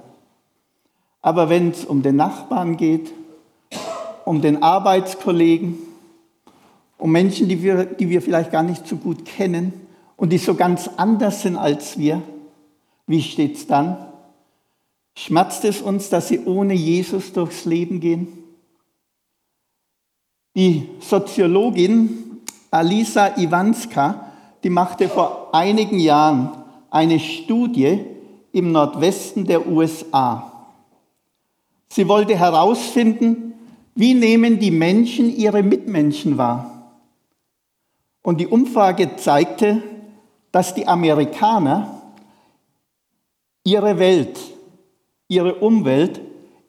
Aber 1.23 1.49
wenn 1.49 1.71
es 1.71 1.85
um 1.85 2.03
den 2.03 2.17
Nachbarn 2.17 2.77
geht, 2.77 3.13
um 4.25 4.41
den 4.41 4.63
Arbeitskollegen, 4.63 5.79
um 6.99 7.13
Menschen, 7.13 7.49
die 7.49 7.63
wir, 7.63 7.85
die 7.85 8.09
wir 8.09 8.23
vielleicht 8.23 8.51
gar 8.51 8.63
nicht 8.63 8.87
so 8.87 8.97
gut 8.97 9.25
kennen 9.25 9.73
und 10.17 10.33
die 10.33 10.39
so 10.39 10.55
ganz 10.55 10.89
anders 10.97 11.43
sind 11.43 11.57
als 11.57 11.99
wir, 11.99 12.23
wie 13.07 13.23
steht 13.23 13.57
es 13.57 13.67
dann? 13.67 13.99
Schmerzt 15.15 15.65
es 15.65 15.81
uns, 15.81 16.09
dass 16.09 16.29
sie 16.29 16.41
ohne 16.45 16.75
Jesus 16.75 17.33
durchs 17.33 17.65
Leben 17.65 18.01
gehen? 18.01 18.46
Die 20.57 20.89
Soziologin 21.01 22.41
Alisa 22.71 23.37
Iwanska, 23.37 24.33
die 24.65 24.71
machte 24.71 25.07
vor 25.11 25.51
einigen 25.53 25.99
Jahren 25.99 26.51
eine 26.91 27.21
Studie 27.21 28.07
im 28.53 28.73
Nordwesten 28.73 29.45
der 29.45 29.69
USA. 29.69 30.51
Sie 31.91 32.09
wollte 32.09 32.39
herausfinden, 32.39 33.53
wie 33.95 34.15
nehmen 34.15 34.59
die 34.59 34.71
Menschen 34.71 35.29
ihre 35.37 35.63
Mitmenschen 35.63 36.39
wahr. 36.39 36.95
Und 38.23 38.41
die 38.41 38.47
Umfrage 38.47 39.17
zeigte, 39.17 39.83
dass 40.53 40.73
die 40.73 40.89
Amerikaner 40.89 42.01
ihre 43.63 43.99
Welt, 43.99 44.41
ihre 45.29 45.57
Umwelt 45.57 46.23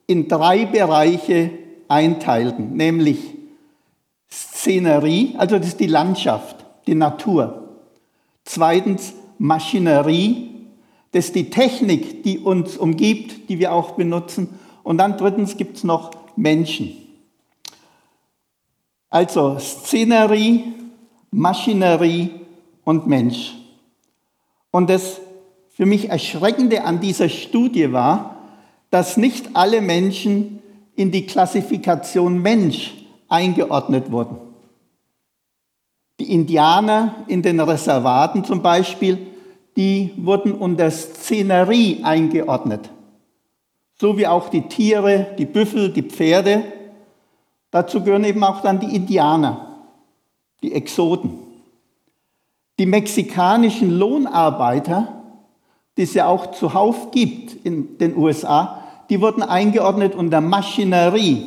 in 0.08 0.28
drei 0.28 0.66
Bereiche 0.66 1.52
einteilten, 1.88 2.76
nämlich 2.76 3.37
Szenerie, 4.32 5.36
also 5.38 5.58
das 5.58 5.68
ist 5.68 5.80
die 5.80 5.88
Landschaft, 5.88 6.66
die 6.86 6.96
Natur. 6.96 7.70
Zweitens 8.44 9.14
Maschinerie, 9.38 10.50
das 11.12 11.26
ist 11.26 11.36
die 11.36 11.50
Technik, 11.50 12.24
die 12.24 12.40
uns 12.40 12.78
umgibt, 12.78 13.50
die 13.50 13.60
wir 13.60 13.74
auch 13.74 13.92
benutzen. 13.92 14.60
Und 14.84 14.98
dann 14.98 15.18
drittens 15.18 15.58
gibt 15.58 15.78
es 15.78 15.84
noch 15.84 16.12
Menschen. 16.36 16.96
Also 19.10 19.58
Szenerie, 19.60 20.74
Maschinerie 21.32 22.32
und 22.84 23.08
Mensch. 23.08 23.54
Und 24.72 24.90
das 24.90 25.20
für 25.70 25.86
mich 25.86 26.10
Erschreckende 26.10 26.84
an 26.84 27.00
dieser 27.00 27.30
Studie 27.30 27.92
war, 27.92 28.38
dass 28.90 29.18
nicht 29.18 29.56
alle 29.56 29.82
Menschen 29.82 30.62
in 30.96 31.12
die 31.12 31.26
Klassifikation 31.26 32.42
Mensch 32.42 32.94
eingeordnet 33.30 34.12
wurden. 34.12 34.38
Die 36.20 36.34
Indianer 36.34 37.16
in 37.28 37.42
den 37.42 37.60
Reservaten 37.60 38.44
zum 38.44 38.62
Beispiel, 38.62 39.18
die 39.76 40.12
wurden 40.18 40.54
unter 40.54 40.90
Szenerie 40.90 42.04
eingeordnet. 42.04 42.90
So 44.00 44.18
wie 44.18 44.28
auch 44.28 44.50
die 44.50 44.68
Tiere, 44.68 45.36
die 45.38 45.46
Büffel, 45.46 45.90
die 45.90 46.04
Pferde. 46.04 46.64
Dazu 47.72 48.04
gehören 48.04 48.24
eben 48.24 48.44
auch 48.44 48.62
dann 48.62 48.80
die 48.80 48.96
Indianer 48.96 49.68
die 50.62 50.74
Exoten. 50.74 51.40
Die 52.80 52.86
mexikanischen 52.86 53.98
Lohnarbeiter, 53.98 55.24
die 55.98 56.04
es 56.04 56.14
ja 56.14 56.28
auch 56.28 56.52
zuhauf 56.52 57.12
gibt 57.12 57.66
in 57.66 57.98
den 57.98 58.16
USA, 58.16 58.84
die 59.10 59.22
wurden 59.22 59.42
eingeordnet 59.42 60.16
unter 60.16 60.42
Maschinerie, 60.42 61.46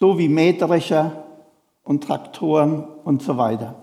so 0.00 0.18
wie 0.18 0.28
Mähdrescher 0.28 1.24
und 1.82 2.04
Traktoren 2.04 2.84
und 3.04 3.22
so 3.22 3.36
weiter. 3.36 3.74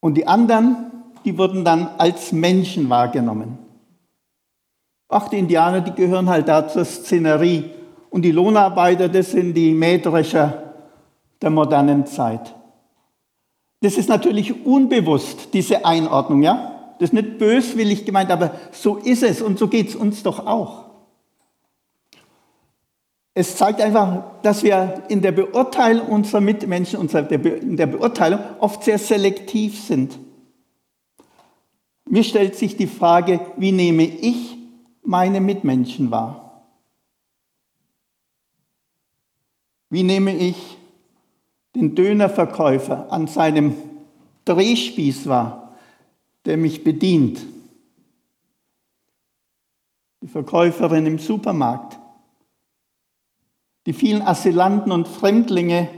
Und 0.00 0.14
die 0.14 0.26
anderen, 0.26 0.90
die 1.24 1.36
wurden 1.38 1.64
dann 1.64 1.88
als 1.98 2.32
Menschen 2.32 2.88
wahrgenommen. 2.90 3.58
Ach, 5.08 5.28
die 5.28 5.38
Indianer, 5.38 5.80
die 5.80 5.92
gehören 5.92 6.28
halt 6.28 6.48
da 6.48 6.68
zur 6.68 6.84
Szenerie. 6.84 7.70
Und 8.10 8.22
die 8.22 8.32
Lohnarbeiter, 8.32 9.08
das 9.08 9.32
sind 9.32 9.54
die 9.54 9.72
Mähdrescher 9.72 10.74
der 11.40 11.50
modernen 11.50 12.06
Zeit. 12.06 12.54
Das 13.80 13.96
ist 13.96 14.08
natürlich 14.08 14.66
unbewusst, 14.66 15.52
diese 15.52 15.84
Einordnung, 15.84 16.42
ja? 16.42 16.94
Das 16.98 17.10
ist 17.10 17.12
nicht 17.12 17.38
böswillig 17.38 18.04
gemeint, 18.04 18.30
aber 18.30 18.52
so 18.72 18.96
ist 18.96 19.22
es 19.22 19.40
und 19.40 19.58
so 19.58 19.68
geht 19.68 19.88
es 19.88 19.96
uns 19.96 20.22
doch 20.24 20.44
auch. 20.46 20.87
Es 23.40 23.54
zeigt 23.54 23.80
einfach, 23.80 24.42
dass 24.42 24.64
wir 24.64 25.04
in 25.08 25.22
der 25.22 25.30
Beurteilung 25.30 26.08
unserer 26.08 26.40
Mitmenschen, 26.40 27.08
in 27.08 27.76
der 27.76 27.86
Beurteilung 27.86 28.40
oft 28.58 28.82
sehr 28.82 28.98
selektiv 28.98 29.80
sind. 29.80 30.18
Mir 32.04 32.24
stellt 32.24 32.56
sich 32.56 32.76
die 32.76 32.88
Frage, 32.88 33.38
wie 33.56 33.70
nehme 33.70 34.02
ich 34.02 34.58
meine 35.04 35.40
Mitmenschen 35.40 36.10
wahr? 36.10 36.64
Wie 39.88 40.02
nehme 40.02 40.34
ich 40.34 40.76
den 41.76 41.94
Dönerverkäufer 41.94 43.12
an 43.12 43.28
seinem 43.28 43.76
Drehspieß 44.46 45.28
wahr, 45.28 45.78
der 46.44 46.56
mich 46.56 46.82
bedient? 46.82 47.46
Die 50.22 50.26
Verkäuferin 50.26 51.06
im 51.06 51.20
Supermarkt, 51.20 52.00
die 53.88 53.94
vielen 53.94 54.20
Asylanten 54.20 54.92
und 54.92 55.08
Fremdlinge 55.08 55.88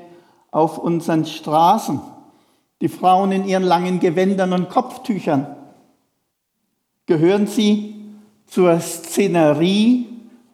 auf 0.52 0.78
unseren 0.78 1.26
Straßen, 1.26 2.00
die 2.80 2.88
Frauen 2.88 3.32
in 3.32 3.48
ihren 3.48 3.64
langen 3.64 3.98
Gewändern 3.98 4.52
und 4.52 4.70
Kopftüchern. 4.70 5.56
Gehören 7.06 7.48
sie 7.48 7.96
zur 8.46 8.78
Szenerie 8.78 10.06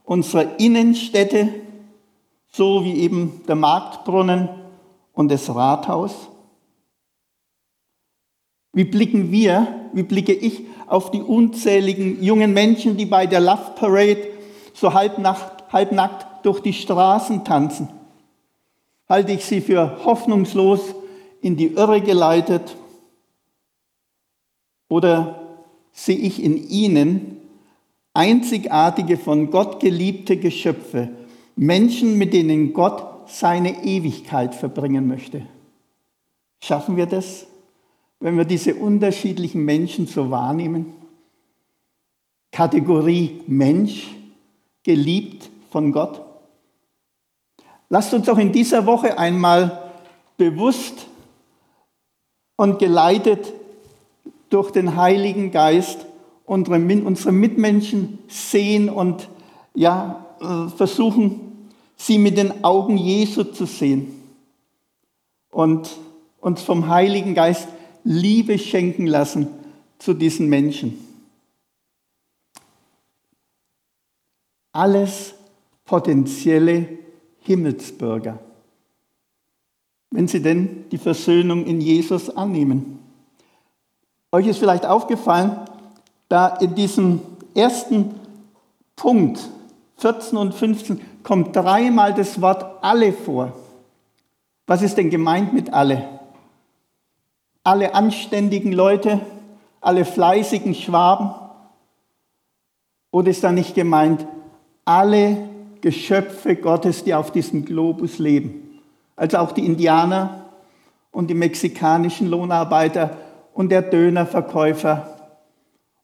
unserer 0.05 0.59
Innenstädte, 0.59 1.51
so 2.51 2.83
wie 2.87 2.95
eben 3.01 3.43
der 3.47 3.57
Marktbrunnen 3.57 4.49
und 5.13 5.31
das 5.31 5.55
Rathaus? 5.55 6.15
Wie 8.73 8.85
blicken 8.85 9.31
wir, 9.31 9.91
wie 9.93 10.05
blicke 10.05 10.33
ich 10.33 10.63
auf 10.87 11.11
die 11.11 11.21
unzähligen 11.21 12.23
jungen 12.23 12.55
Menschen, 12.55 12.97
die 12.97 13.05
bei 13.05 13.27
der 13.27 13.41
Love 13.41 13.73
Parade 13.75 14.27
so 14.73 14.95
halbnackt, 14.95 15.71
halbnackt 15.71 16.36
durch 16.47 16.61
die 16.61 16.73
Straßen 16.73 17.45
tanzen? 17.45 17.89
Halte 19.09 19.33
ich 19.33 19.45
sie 19.45 19.61
für 19.61 20.05
hoffnungslos 20.05 20.95
in 21.41 21.57
die 21.57 21.73
Irre 21.75 22.01
geleitet? 22.01 22.77
Oder 24.89 25.59
sehe 25.93 26.17
ich 26.17 26.43
in 26.43 26.57
ihnen 26.69 27.37
einzigartige, 28.17 29.19
von 29.19 29.51
Gott 29.51 29.81
geliebte 29.81 30.37
Geschöpfe, 30.39 31.11
Menschen, 31.55 32.17
mit 32.19 32.33
denen 32.33 32.73
Gott 32.73 33.29
seine 33.29 33.85
Ewigkeit 33.85 34.55
verbringen 34.55 35.07
möchte. 35.07 35.47
Schaffen 36.61 36.97
wir 36.97 37.07
das, 37.07 37.47
wenn 38.21 38.37
wir 38.37 38.45
diese 38.45 38.75
unterschiedlichen 38.75 39.65
Menschen 39.65 40.07
so 40.07 40.31
wahrnehmen? 40.31 40.95
Kategorie 42.53 43.43
Mensch, 43.47 44.15
geliebt 44.83 45.51
von 45.71 45.93
Gott. 45.93 46.26
Lasst 47.89 48.13
uns 48.15 48.29
auch 48.29 48.39
in 48.39 48.53
dieser 48.53 48.87
Woche 48.87 49.19
einmal 49.19 49.93
bewusst 50.37 51.07
und 52.57 52.79
geleitet 52.79 53.53
durch 54.51 54.71
den 54.71 54.97
Heiligen 54.97 55.51
Geist 55.51 56.07
unsere, 56.45 56.77
unsere 56.77 57.33
Mitmenschen 57.33 58.19
sehen 58.29 58.89
und 58.89 59.29
ja, 59.75 60.25
äh, 60.41 60.69
versuchen, 60.69 61.71
sie 61.97 62.19
mit 62.19 62.37
den 62.39 62.65
Augen 62.65 62.97
Jesu 62.97 63.45
zu 63.45 63.67
sehen 63.67 64.23
und 65.51 65.97
uns 66.41 66.63
vom 66.63 66.89
Heiligen 66.89 67.35
Geist 67.35 67.69
Liebe 68.05 68.59
schenken 68.59 69.07
lassen 69.07 69.49
zu 69.99 70.15
diesen 70.15 70.49
Menschen. 70.49 70.99
Alles 74.73 75.35
potenzielle 75.85 77.06
Himmelsbürger, 77.47 78.41
wenn 80.11 80.27
sie 80.27 80.43
denn 80.43 80.89
die 80.91 80.99
Versöhnung 80.99 81.65
in 81.65 81.81
Jesus 81.81 82.29
annehmen. 82.29 82.99
Euch 84.33 84.49
ist 84.49 84.59
vielleicht 84.59 84.85
aufgefallen, 84.85 85.57
da 86.29 86.49
in 86.57 86.75
diesem 86.75 87.21
ersten 87.55 88.15
Punkt 88.97 89.49
14 89.99 90.37
und 90.37 90.55
15 90.55 91.01
kommt 91.23 91.55
dreimal 91.55 92.13
das 92.15 92.41
Wort 92.41 92.83
alle 92.83 93.13
vor. 93.13 93.53
Was 94.67 94.83
ist 94.83 94.97
denn 94.97 95.11
gemeint 95.11 95.53
mit 95.53 95.73
alle? 95.73 96.09
Alle 97.63 97.95
anständigen 97.95 98.73
Leute, 98.73 99.21
alle 99.81 100.05
fleißigen 100.05 100.75
Schwaben? 100.75 101.31
Oder 103.13 103.31
ist 103.31 103.45
da 103.45 103.53
nicht 103.53 103.75
gemeint 103.75 104.27
alle 104.85 105.56
Geschöpfe 105.81 106.57
Gottes, 106.57 107.05
die 107.05 107.15
auf 107.15 107.31
diesem 107.33 107.65
Globus 107.65 108.19
leben? 108.19 108.81
Also 109.17 109.39
auch 109.39 109.53
die 109.53 109.65
Indianer 109.65 110.45
und 111.11 111.29
die 111.29 111.35
mexikanischen 111.35 112.29
Lohnarbeiter 112.29 113.17
und 113.55 113.71
der 113.71 113.83
Dönerverkäufer 113.83 115.17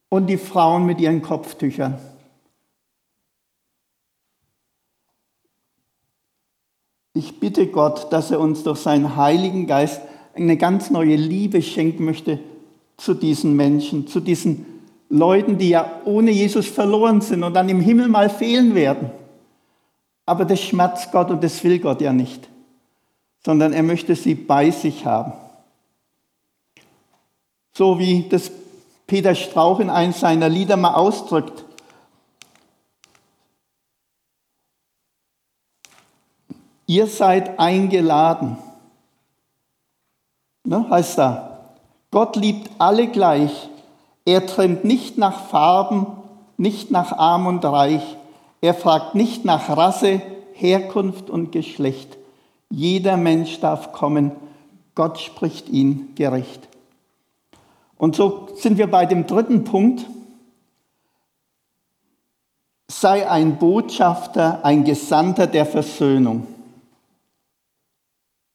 und 0.09 0.27
die 0.27 0.37
Frauen 0.37 0.85
mit 0.85 0.99
ihren 0.99 1.21
Kopftüchern. 1.21 1.97
Ich 7.15 7.39
bitte 7.39 7.67
Gott, 7.67 8.11
dass 8.11 8.31
er 8.31 8.39
uns 8.39 8.63
durch 8.63 8.79
seinen 8.79 9.15
Heiligen 9.15 9.67
Geist 9.67 10.01
eine 10.33 10.57
ganz 10.57 10.89
neue 10.89 11.15
Liebe 11.15 11.61
schenken 11.61 12.05
möchte 12.05 12.39
zu 12.97 13.13
diesen 13.13 13.55
Menschen, 13.55 14.07
zu 14.07 14.19
diesen 14.19 14.65
Leuten, 15.09 15.59
die 15.59 15.69
ja 15.69 16.01
ohne 16.05 16.31
Jesus 16.31 16.67
verloren 16.67 17.21
sind 17.21 17.43
und 17.43 17.53
dann 17.53 17.69
im 17.69 17.81
Himmel 17.81 18.07
mal 18.07 18.31
fehlen 18.31 18.73
werden. 18.73 19.11
Aber 20.25 20.45
das 20.45 20.61
schmerzt 20.61 21.11
Gott 21.11 21.29
und 21.29 21.43
das 21.43 21.63
will 21.63 21.79
Gott 21.79 22.01
ja 22.01 22.13
nicht, 22.13 22.47
sondern 23.43 23.73
er 23.73 23.83
möchte 23.83 24.15
sie 24.15 24.35
bei 24.35 24.71
sich 24.71 25.05
haben. 25.05 25.33
So 27.73 27.99
wie 27.99 28.29
das 28.29 28.51
Peter 29.07 29.35
Strauch 29.35 29.79
in 29.79 29.89
einem 29.89 30.13
seiner 30.13 30.47
Lieder 30.47 30.77
mal 30.77 30.93
ausdrückt. 30.93 31.65
Ihr 36.85 37.07
seid 37.07 37.59
eingeladen. 37.59 38.57
Ne, 40.65 40.89
heißt 40.89 41.17
da, 41.17 41.59
Gott 42.11 42.35
liebt 42.35 42.69
alle 42.79 43.07
gleich. 43.07 43.69
Er 44.25 44.45
trennt 44.45 44.85
nicht 44.85 45.17
nach 45.17 45.47
Farben, 45.47 46.07
nicht 46.57 46.91
nach 46.91 47.11
arm 47.11 47.47
und 47.47 47.65
reich. 47.65 48.03
Er 48.63 48.73
fragt 48.73 49.13
nicht 49.13 49.43
nach 49.43 49.67
Rasse, 49.67 50.21
Herkunft 50.53 51.29
und 51.29 51.51
Geschlecht. 51.51 52.17
Jeder 52.69 53.17
Mensch 53.17 53.59
darf 53.59 53.91
kommen. 53.91 54.31
Gott 54.95 55.19
spricht 55.19 55.67
ihn 55.67 56.15
gerecht. 56.15 56.61
Und 57.97 58.15
so 58.15 58.47
sind 58.55 58.77
wir 58.77 58.89
bei 58.89 59.05
dem 59.05 59.27
dritten 59.27 59.65
Punkt. 59.65 60.05
Sei 62.87 63.29
ein 63.29 63.57
Botschafter, 63.57 64.63
ein 64.63 64.85
Gesandter 64.85 65.45
der 65.45 65.65
Versöhnung. 65.65 66.47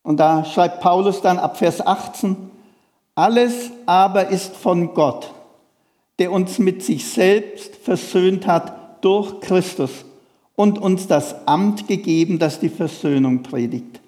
Und 0.03 0.16
da 0.16 0.47
schreibt 0.47 0.81
Paulus 0.81 1.21
dann 1.21 1.38
ab 1.38 1.59
Vers 1.59 1.87
18, 1.87 2.51
alles 3.14 3.73
aber 3.85 4.29
ist 4.29 4.57
von 4.57 4.94
Gott, 4.94 5.35
der 6.18 6.33
uns 6.33 6.59
mit 6.59 6.83
sich 6.83 7.07
selbst 7.07 7.77
versöhnt 7.77 8.47
hat 8.47 8.88
durch 9.00 9.40
Christus 9.40 10.04
und 10.54 10.78
uns 10.78 11.06
das 11.06 11.46
Amt 11.46 11.87
gegeben, 11.87 12.38
das 12.38 12.61
die 12.61 12.68
Versöhnung 12.68 13.42
predigt. 13.42 14.00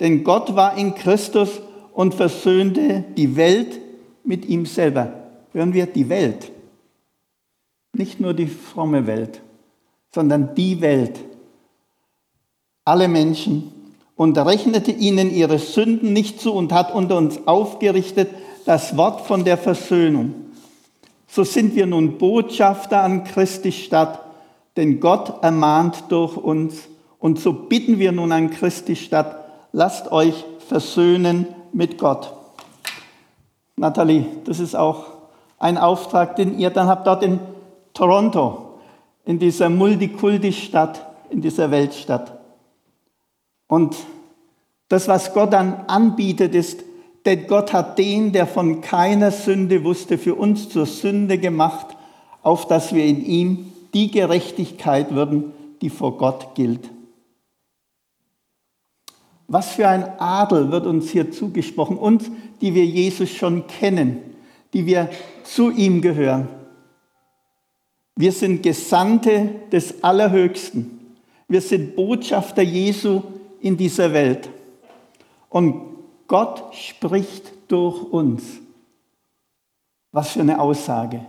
Denn 0.00 0.24
Gott 0.24 0.56
war 0.56 0.76
in 0.76 0.94
Christus 0.94 1.60
und 1.92 2.14
versöhnte 2.14 3.04
die 3.16 3.36
Welt 3.36 3.80
mit 4.24 4.46
ihm 4.46 4.66
selber. 4.66 5.12
Hören 5.52 5.74
wir 5.74 5.86
die 5.86 6.08
Welt. 6.08 6.50
Nicht 7.92 8.20
nur 8.20 8.34
die 8.34 8.46
fromme 8.46 9.06
Welt, 9.06 9.42
sondern 10.12 10.54
die 10.54 10.80
Welt. 10.80 11.20
Alle 12.84 13.08
Menschen 13.08 13.72
und 14.16 14.38
rechnete 14.38 14.92
ihnen 14.92 15.30
ihre 15.30 15.58
Sünden 15.58 16.12
nicht 16.12 16.40
zu 16.40 16.52
und 16.52 16.72
hat 16.72 16.94
unter 16.94 17.16
uns 17.16 17.46
aufgerichtet 17.46 18.30
das 18.64 18.96
Wort 18.96 19.22
von 19.22 19.44
der 19.44 19.58
Versöhnung. 19.58 20.34
So 21.32 21.44
sind 21.44 21.76
wir 21.76 21.86
nun 21.86 22.18
Botschafter 22.18 23.02
an 23.02 23.22
Christi 23.22 23.70
Stadt, 23.70 24.20
denn 24.76 24.98
Gott 24.98 25.44
ermahnt 25.44 26.04
durch 26.08 26.36
uns. 26.36 26.88
Und 27.20 27.38
so 27.38 27.52
bitten 27.52 28.00
wir 28.00 28.10
nun 28.10 28.32
an 28.32 28.50
Christi 28.50 28.96
Stadt, 28.96 29.44
lasst 29.70 30.10
euch 30.10 30.44
versöhnen 30.66 31.46
mit 31.72 31.98
Gott. 31.98 32.32
Nathalie, 33.76 34.26
das 34.44 34.58
ist 34.58 34.74
auch 34.74 35.04
ein 35.58 35.78
Auftrag, 35.78 36.34
den 36.34 36.58
ihr 36.58 36.70
dann 36.70 36.88
habt 36.88 37.06
dort 37.06 37.22
in 37.22 37.38
Toronto, 37.94 38.80
in 39.24 39.38
dieser 39.38 39.68
Multikulti-Stadt, 39.68 41.06
in 41.30 41.40
dieser 41.40 41.70
Weltstadt. 41.70 42.40
Und 43.68 43.96
das, 44.88 45.06
was 45.06 45.32
Gott 45.32 45.52
dann 45.52 45.84
anbietet, 45.86 46.56
ist, 46.56 46.82
denn 47.26 47.46
Gott 47.46 47.72
hat 47.72 47.98
den, 47.98 48.32
der 48.32 48.46
von 48.46 48.80
keiner 48.80 49.30
Sünde 49.30 49.84
wusste, 49.84 50.18
für 50.18 50.34
uns 50.34 50.68
zur 50.68 50.86
Sünde 50.86 51.38
gemacht, 51.38 51.96
auf 52.42 52.66
dass 52.66 52.94
wir 52.94 53.04
in 53.04 53.24
ihm 53.24 53.72
die 53.92 54.10
Gerechtigkeit 54.10 55.14
würden, 55.14 55.52
die 55.82 55.90
vor 55.90 56.16
Gott 56.16 56.54
gilt. 56.54 56.90
Was 59.48 59.72
für 59.72 59.88
ein 59.88 60.04
Adel 60.20 60.70
wird 60.70 60.86
uns 60.86 61.10
hier 61.10 61.30
zugesprochen, 61.32 61.98
uns, 61.98 62.30
die 62.60 62.74
wir 62.74 62.84
Jesus 62.84 63.30
schon 63.30 63.66
kennen, 63.66 64.18
die 64.72 64.86
wir 64.86 65.10
zu 65.42 65.70
ihm 65.70 66.00
gehören. 66.00 66.48
Wir 68.14 68.32
sind 68.32 68.62
Gesandte 68.62 69.50
des 69.72 70.04
Allerhöchsten. 70.04 71.16
Wir 71.48 71.60
sind 71.60 71.96
Botschafter 71.96 72.62
Jesu 72.62 73.22
in 73.60 73.76
dieser 73.76 74.12
Welt. 74.12 74.48
Und 75.48 75.89
Gott 76.30 76.76
spricht 76.76 77.50
durch 77.66 78.04
uns. 78.04 78.60
Was 80.12 80.30
für 80.30 80.40
eine 80.42 80.60
Aussage. 80.60 81.26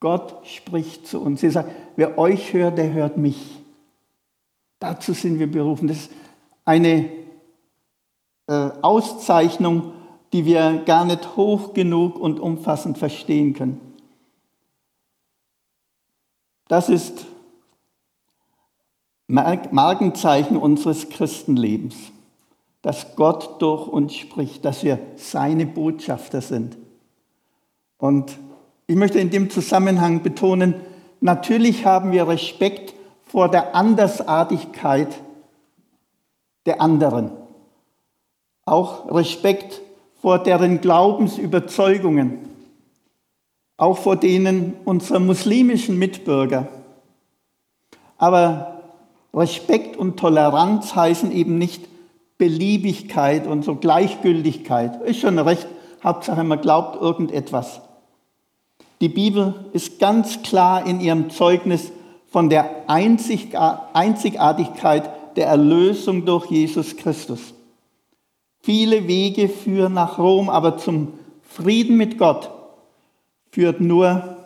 Gott 0.00 0.46
spricht 0.46 1.06
zu 1.06 1.20
uns. 1.20 1.42
Er 1.42 1.50
sagt, 1.50 1.70
wer 1.94 2.16
euch 2.16 2.54
hört, 2.54 2.78
der 2.78 2.90
hört 2.94 3.18
mich. 3.18 3.38
Dazu 4.78 5.12
sind 5.12 5.38
wir 5.38 5.50
berufen. 5.50 5.88
Das 5.88 5.98
ist 5.98 6.10
eine 6.64 7.10
äh, 8.46 8.70
Auszeichnung, 8.80 9.92
die 10.32 10.46
wir 10.46 10.84
gar 10.86 11.04
nicht 11.04 11.36
hoch 11.36 11.74
genug 11.74 12.18
und 12.18 12.40
umfassend 12.40 12.96
verstehen 12.96 13.52
können. 13.52 13.78
Das 16.68 16.88
ist 16.88 17.26
Markenzeichen 19.26 20.56
unseres 20.56 21.10
Christenlebens, 21.10 22.10
dass 22.82 23.16
Gott 23.16 23.60
durch 23.60 23.88
uns 23.88 24.14
spricht, 24.14 24.64
dass 24.64 24.84
wir 24.84 24.98
seine 25.16 25.66
Botschafter 25.66 26.40
sind. 26.40 26.76
Und 27.98 28.38
ich 28.86 28.96
möchte 28.96 29.18
in 29.18 29.30
dem 29.30 29.50
Zusammenhang 29.50 30.22
betonen, 30.22 30.74
natürlich 31.20 31.84
haben 31.84 32.12
wir 32.12 32.28
Respekt 32.28 32.94
vor 33.24 33.50
der 33.50 33.74
Andersartigkeit 33.74 35.22
der 36.66 36.80
anderen. 36.80 37.32
Auch 38.64 39.10
Respekt 39.14 39.82
vor 40.20 40.38
deren 40.38 40.80
Glaubensüberzeugungen. 40.80 42.38
Auch 43.76 43.98
vor 43.98 44.16
denen 44.16 44.74
unserer 44.84 45.20
muslimischen 45.20 45.98
Mitbürger. 45.98 46.68
Aber 48.16 48.82
Respekt 49.32 49.96
und 49.96 50.18
Toleranz 50.18 50.94
heißen 50.94 51.30
eben 51.32 51.58
nicht 51.58 51.88
Beliebigkeit 52.38 53.46
und 53.46 53.64
so 53.64 53.74
Gleichgültigkeit. 53.74 55.02
Ist 55.02 55.20
schon 55.20 55.38
recht, 55.38 55.66
Hauptsache 56.02 56.44
man 56.44 56.60
glaubt 56.60 57.00
irgendetwas. 57.00 57.80
Die 59.00 59.08
Bibel 59.08 59.54
ist 59.72 59.98
ganz 59.98 60.42
klar 60.42 60.86
in 60.86 61.00
ihrem 61.00 61.30
Zeugnis 61.30 61.90
von 62.30 62.48
der 62.48 62.88
Einzigartigkeit 62.88 65.10
der 65.36 65.46
Erlösung 65.46 66.24
durch 66.24 66.46
Jesus 66.46 66.96
Christus. 66.96 67.54
Viele 68.60 69.06
Wege 69.06 69.48
führen 69.48 69.94
nach 69.94 70.18
Rom, 70.18 70.50
aber 70.50 70.78
zum 70.78 71.12
Frieden 71.42 71.96
mit 71.96 72.18
Gott 72.18 72.50
führt 73.50 73.80
nur 73.80 74.36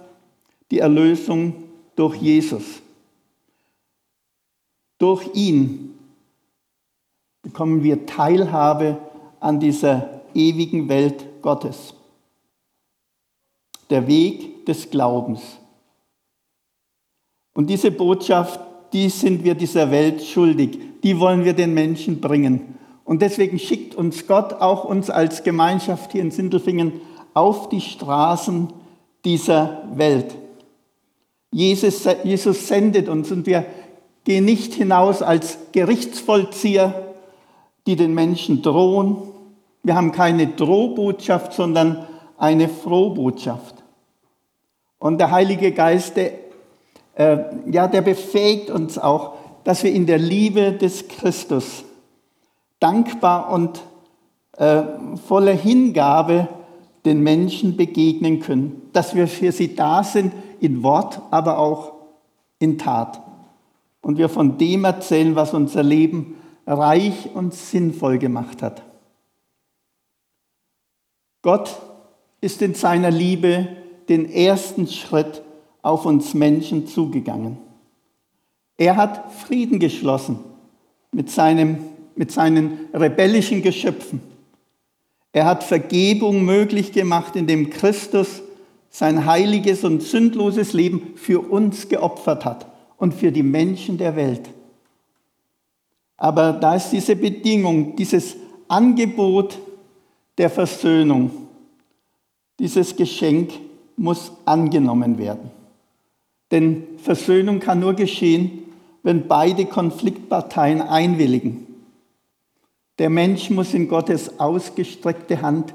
die 0.70 0.78
Erlösung 0.78 1.54
durch 1.96 2.16
Jesus. 2.16 2.82
Durch 4.98 5.28
ihn 5.34 5.98
bekommen 7.42 7.82
wir 7.82 8.06
Teilhabe 8.06 8.98
an 9.40 9.60
dieser 9.60 10.22
ewigen 10.34 10.88
Welt 10.88 11.42
Gottes. 11.42 11.94
Der 13.90 14.06
Weg 14.06 14.64
des 14.66 14.90
Glaubens. 14.90 15.40
Und 17.54 17.68
diese 17.68 17.90
Botschaft, 17.90 18.60
die 18.92 19.08
sind 19.08 19.44
wir 19.44 19.54
dieser 19.54 19.90
Welt 19.90 20.22
schuldig. 20.22 20.78
Die 21.02 21.18
wollen 21.18 21.44
wir 21.44 21.52
den 21.52 21.74
Menschen 21.74 22.20
bringen. 22.20 22.78
Und 23.04 23.20
deswegen 23.20 23.58
schickt 23.58 23.94
uns 23.94 24.26
Gott 24.26 24.54
auch 24.54 24.84
uns 24.84 25.10
als 25.10 25.42
Gemeinschaft 25.42 26.12
hier 26.12 26.22
in 26.22 26.30
Sindelfingen 26.30 27.00
auf 27.34 27.68
die 27.68 27.80
Straßen 27.80 28.72
dieser 29.24 29.82
Welt. 29.94 30.34
Jesus, 31.50 32.08
Jesus 32.24 32.68
sendet 32.68 33.08
uns 33.08 33.30
und 33.30 33.46
wir 33.46 33.66
Geh 34.24 34.40
nicht 34.40 34.74
hinaus 34.74 35.20
als 35.20 35.58
Gerichtsvollzieher, 35.72 37.11
die 37.86 37.96
den 37.96 38.14
Menschen 38.14 38.62
drohen. 38.62 39.16
Wir 39.82 39.96
haben 39.96 40.12
keine 40.12 40.46
Drohbotschaft, 40.46 41.52
sondern 41.52 42.06
eine 42.38 42.68
Frohbotschaft. 42.68 43.82
Und 44.98 45.18
der 45.18 45.30
Heilige 45.30 45.72
Geist, 45.72 46.16
der, 46.16 46.32
äh, 47.14 47.38
ja, 47.70 47.88
der 47.88 48.02
befähigt 48.02 48.70
uns 48.70 48.98
auch, 48.98 49.34
dass 49.64 49.82
wir 49.82 49.92
in 49.92 50.06
der 50.06 50.18
Liebe 50.18 50.72
des 50.72 51.08
Christus 51.08 51.84
dankbar 52.78 53.52
und 53.52 53.82
äh, 54.56 54.82
voller 55.26 55.52
Hingabe 55.52 56.48
den 57.04 57.22
Menschen 57.22 57.76
begegnen 57.76 58.40
können, 58.40 58.82
dass 58.92 59.14
wir 59.14 59.26
für 59.26 59.50
sie 59.50 59.74
da 59.74 60.04
sind 60.04 60.32
in 60.60 60.82
Wort, 60.82 61.20
aber 61.30 61.58
auch 61.58 61.92
in 62.60 62.78
Tat 62.78 63.20
und 64.02 64.18
wir 64.18 64.28
von 64.28 64.58
dem 64.58 64.84
erzählen, 64.84 65.34
was 65.36 65.54
unser 65.54 65.82
Leben 65.82 66.34
reich 66.66 67.30
und 67.34 67.54
sinnvoll 67.54 68.18
gemacht 68.18 68.62
hat. 68.62 68.82
Gott 71.42 71.80
ist 72.40 72.62
in 72.62 72.74
seiner 72.74 73.10
Liebe 73.10 73.68
den 74.08 74.30
ersten 74.30 74.86
Schritt 74.86 75.42
auf 75.82 76.06
uns 76.06 76.34
Menschen 76.34 76.86
zugegangen. 76.86 77.58
Er 78.76 78.96
hat 78.96 79.32
Frieden 79.32 79.78
geschlossen 79.78 80.38
mit, 81.10 81.30
seinem, 81.30 81.78
mit 82.14 82.30
seinen 82.30 82.88
rebellischen 82.94 83.62
Geschöpfen. 83.62 84.20
Er 85.32 85.46
hat 85.46 85.64
Vergebung 85.64 86.44
möglich 86.44 86.92
gemacht, 86.92 87.36
indem 87.36 87.70
Christus 87.70 88.42
sein 88.90 89.24
heiliges 89.24 89.84
und 89.84 90.02
sündloses 90.02 90.74
Leben 90.74 91.14
für 91.16 91.40
uns 91.40 91.88
geopfert 91.88 92.44
hat 92.44 92.66
und 92.98 93.14
für 93.14 93.32
die 93.32 93.42
Menschen 93.42 93.98
der 93.98 94.16
Welt. 94.16 94.50
Aber 96.22 96.52
da 96.52 96.76
ist 96.76 96.90
diese 96.90 97.16
Bedingung, 97.16 97.96
dieses 97.96 98.36
Angebot 98.68 99.58
der 100.38 100.50
Versöhnung, 100.50 101.32
dieses 102.60 102.94
Geschenk 102.94 103.50
muss 103.96 104.30
angenommen 104.44 105.18
werden. 105.18 105.50
Denn 106.52 106.84
Versöhnung 106.98 107.58
kann 107.58 107.80
nur 107.80 107.94
geschehen, 107.94 108.70
wenn 109.02 109.26
beide 109.26 109.64
Konfliktparteien 109.64 110.80
einwilligen. 110.80 111.66
Der 113.00 113.10
Mensch 113.10 113.50
muss 113.50 113.74
in 113.74 113.88
Gottes 113.88 114.38
ausgestreckte 114.38 115.42
Hand 115.42 115.74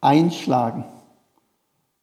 einschlagen. 0.00 0.86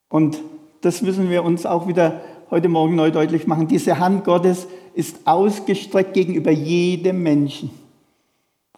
Und 0.08 0.40
das 0.80 1.02
müssen 1.02 1.30
wir 1.30 1.44
uns 1.44 1.66
auch 1.66 1.90
wieder 1.90 2.22
heute 2.52 2.70
Morgen 2.70 2.96
neu 2.96 3.12
deutlich 3.12 3.48
machen. 3.48 3.68
Diese 3.68 4.00
Hand 4.00 4.24
Gottes 4.24 4.68
ist 4.94 5.28
ausgestreckt 5.28 6.14
gegenüber 6.14 6.52
jedem 6.52 7.22
Menschen. 7.22 7.81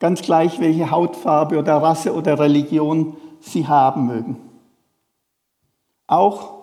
Ganz 0.04 0.22
gleich, 0.22 0.60
welche 0.60 0.92
Hautfarbe 0.92 1.58
oder 1.58 1.78
Rasse 1.78 2.13
oder 2.13 2.38
Religion 2.38 3.16
sie 3.39 3.70
haben 3.70 4.06
mögen. 4.06 4.36
Auch 6.08 6.56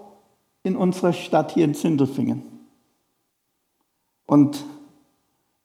in 0.62 0.76
unserer 0.76 1.14
Stadt 1.14 1.53
hier 1.53 1.64
in 1.64 1.72
Sindelfingen. 1.72 2.42
Und 4.26 4.62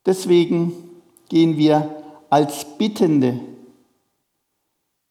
deswegen 0.06 0.72
gehen 1.28 1.58
wir 1.58 2.02
als 2.30 2.78
Bittende 2.78 3.42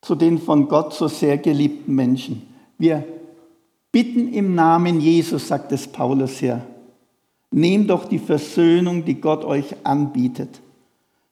zu 0.01 0.15
den 0.15 0.39
von 0.39 0.67
Gott 0.67 0.95
so 0.95 1.07
sehr 1.07 1.37
geliebten 1.37 1.95
Menschen. 1.95 2.49
Wir 2.79 3.05
Bitten 3.93 4.33
im 4.33 4.55
Namen 4.55 5.03
Jesus, 5.03 5.49
sagt 5.49 5.71
es 5.73 5.87
Paulus 5.87 6.39
hier. 6.39 6.65
Nehmt 7.51 7.91
doch 7.91 8.07
die 8.07 8.19
Versöhnung, 8.19 9.05
die 9.05 9.21
Gott 9.21 9.45
euch 9.45 9.85
anbietet. 9.85 10.63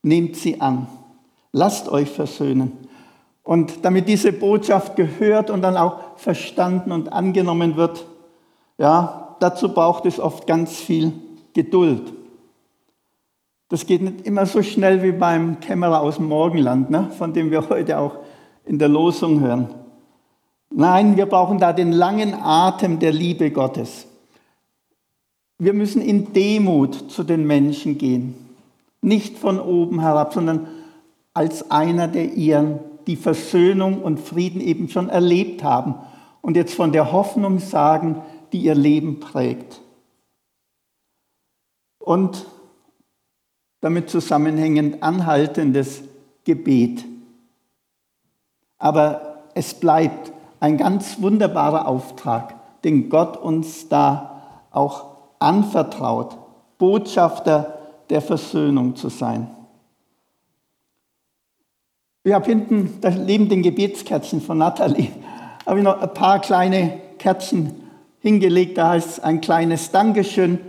Nehmt 0.03 0.37
sie 0.37 0.61
an. 0.61 0.89
Lasst 1.53 1.89
euch 1.89 2.09
versöhnen. 2.09 2.73
Und 3.43 3.85
damit 3.85 4.09
diese 4.09 4.33
Botschaft 4.33 4.97
gehört 4.97 5.51
und 5.51 5.63
dann 5.63 5.77
auch 5.77 6.17
verstanden 6.17 6.93
und 6.93 7.13
angenommen 7.13 7.77
wird, 7.77 8.07
ja, 8.79 9.37
dazu 9.41 9.73
braucht 9.73 10.07
es 10.07 10.19
oft 10.19 10.47
ganz 10.47 10.81
viel 10.81 11.13
Geduld. 11.53 12.13
Das 13.69 13.87
geht 13.87 14.03
nicht 14.03 14.27
immer 14.27 14.47
so 14.47 14.63
schnell 14.63 15.03
wie 15.03 15.13
beim 15.13 15.61
Kämmerer 15.61 16.01
aus 16.01 16.17
dem 16.17 16.29
Morgenland, 16.29 16.91
ne, 16.91 17.11
von 17.17 17.33
dem 17.33 17.51
wir 17.51 17.69
heute 17.69 17.99
auch 17.99 18.17
in 18.65 18.79
der 18.79 18.89
Losung 18.89 19.41
hören. 19.41 19.69
Nein, 20.71 21.17
wir 21.17 21.27
brauchen 21.27 21.59
da 21.59 21.73
den 21.73 21.93
langen 21.93 22.35
Atem 22.35 22.99
der 22.99 23.13
Liebe 23.13 23.51
Gottes. 23.51 24.07
Wir 25.59 25.73
müssen 25.73 26.01
in 26.01 26.33
Demut 26.33 27.11
zu 27.11 27.25
den 27.25 27.47
Menschen 27.47 27.99
gehen. 27.99 28.35
Nicht 29.01 29.39
von 29.39 29.61
oben 29.61 30.01
herab, 30.01 30.33
sondern 30.33 30.67
als 31.35 31.71
einer 31.71 32.09
der 32.09 32.33
ihren, 32.35 32.81
die 33.07 33.17
Versöhnung 33.17 34.03
und 34.03 34.21
Frieden 34.21 34.61
eben 34.61 34.89
schon 34.89 35.09
erlebt 35.09 35.65
haben 35.65 35.97
und 36.41 36.57
jetzt 36.57 36.75
von 36.75 36.93
der 36.93 37.13
Hoffnung 37.13 37.59
sagen, 37.59 38.23
die 38.53 38.61
ihr 38.63 38.75
Leben 38.75 39.21
prägt. 39.21 39.81
Und 41.99 42.47
damit 43.81 44.11
zusammenhängend 44.11 45.03
anhaltendes 45.03 46.03
Gebet. 46.45 47.05
Aber 48.79 49.43
es 49.55 49.75
bleibt 49.75 50.33
ein 50.61 50.77
ganz 50.77 51.21
wunderbarer 51.21 51.87
Auftrag, 51.87 52.83
den 52.83 53.09
Gott 53.09 53.37
uns 53.37 53.89
da 53.89 54.67
auch 54.71 55.07
anvertraut, 55.39 56.37
Botschafter 56.79 57.79
der 58.11 58.23
Versöhnung 58.23 58.97
zu 58.97 59.09
sein. 59.09 59.51
Ich 62.25 62.33
habe 62.33 62.47
hinten, 62.47 62.99
da 63.01 63.11
neben 63.11 63.49
den 63.49 63.63
Gebetskärtchen 63.63 64.41
von 64.41 64.59
Nathalie, 64.59 65.09
habe 65.67 65.81
ich 65.81 65.85
noch 65.85 66.01
ein 66.01 66.15
paar 66.15 66.41
kleine 66.41 67.01
Kärtchen 67.19 67.75
hingelegt. 68.21 68.79
Da 68.79 68.91
heißt 68.91 69.25
ein 69.25 69.41
kleines 69.41 69.91
Dankeschön. 69.91 70.61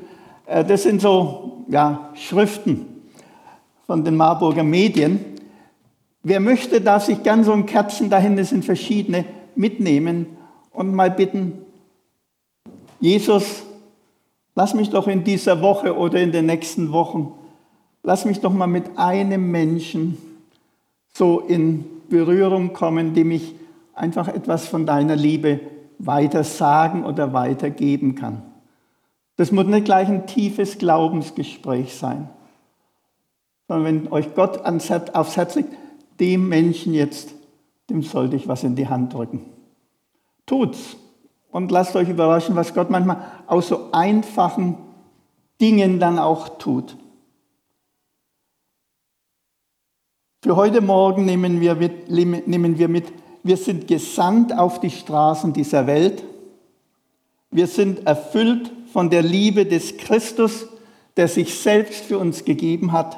Äh, 0.47 0.65
das 0.65 0.81
sind 0.81 0.99
so 0.99 1.63
ja, 1.67 2.09
Schriften 2.15 2.87
von 3.85 4.03
den 4.03 4.15
Marburger 4.15 4.63
Medien. 4.63 5.23
Wer 6.23 6.39
möchte, 6.39 6.81
darf 6.81 7.03
sich 7.03 7.21
gern 7.21 7.43
so 7.43 7.53
ein 7.53 7.67
Kärtchen 7.67 8.09
dahin, 8.09 8.35
das 8.35 8.49
sind 8.49 8.65
verschiedene, 8.65 9.23
mitnehmen 9.55 10.25
und 10.71 10.95
mal 10.95 11.11
bitten, 11.11 11.59
Jesus, 12.99 13.61
lass 14.55 14.73
mich 14.73 14.89
doch 14.89 15.07
in 15.07 15.23
dieser 15.23 15.61
Woche 15.61 15.95
oder 15.95 16.19
in 16.19 16.31
den 16.31 16.47
nächsten 16.47 16.91
Wochen, 16.91 17.33
lass 18.01 18.25
mich 18.25 18.39
doch 18.39 18.53
mal 18.53 18.65
mit 18.65 18.97
einem 18.97 19.51
Menschen 19.51 20.17
so 21.15 21.39
in 21.39 21.85
Berührung 22.09 22.73
kommen, 22.73 23.13
dem 23.13 23.31
ich 23.31 23.55
einfach 23.93 24.27
etwas 24.27 24.67
von 24.67 24.85
deiner 24.85 25.15
Liebe 25.15 25.59
weiter 25.99 26.43
sagen 26.43 27.05
oder 27.05 27.33
weitergeben 27.33 28.15
kann. 28.15 28.41
Das 29.35 29.51
muss 29.51 29.65
nicht 29.65 29.85
gleich 29.85 30.07
ein 30.09 30.27
tiefes 30.27 30.77
Glaubensgespräch 30.77 31.95
sein, 31.95 32.29
sondern 33.67 33.85
wenn 33.85 34.11
euch 34.11 34.35
Gott 34.35 34.59
aufs 34.65 35.37
Herz 35.37 35.55
legt, 35.55 35.73
dem 36.19 36.49
Menschen 36.49 36.93
jetzt, 36.93 37.33
dem 37.89 38.03
sollte 38.03 38.35
ich 38.35 38.47
was 38.47 38.63
in 38.63 38.75
die 38.75 38.87
Hand 38.87 39.13
drücken. 39.13 39.45
Tut's 40.45 40.97
und 41.51 41.71
lasst 41.71 41.95
euch 41.95 42.09
überraschen, 42.09 42.55
was 42.55 42.73
Gott 42.73 42.89
manchmal 42.89 43.17
aus 43.47 43.67
so 43.67 43.89
einfachen 43.91 44.77
Dingen 45.61 45.99
dann 45.99 46.19
auch 46.19 46.57
tut. 46.57 46.97
Für 50.43 50.57
heute 50.57 50.81
Morgen 50.81 51.23
nehmen 51.23 51.61
wir, 51.61 51.75
mit, 51.75 52.09
nehmen 52.09 52.77
wir 52.77 52.89
mit, 52.89 53.05
wir 53.43 53.55
sind 53.55 53.87
gesandt 53.87 54.51
auf 54.51 54.81
die 54.81 54.89
Straßen 54.89 55.53
dieser 55.53 55.87
Welt. 55.87 56.21
Wir 57.49 57.65
sind 57.65 58.05
erfüllt 58.05 58.69
von 58.91 59.09
der 59.09 59.21
Liebe 59.21 59.65
des 59.65 59.95
Christus, 59.95 60.67
der 61.15 61.29
sich 61.29 61.55
selbst 61.55 62.03
für 62.03 62.17
uns 62.17 62.43
gegeben 62.43 62.91
hat. 62.91 63.17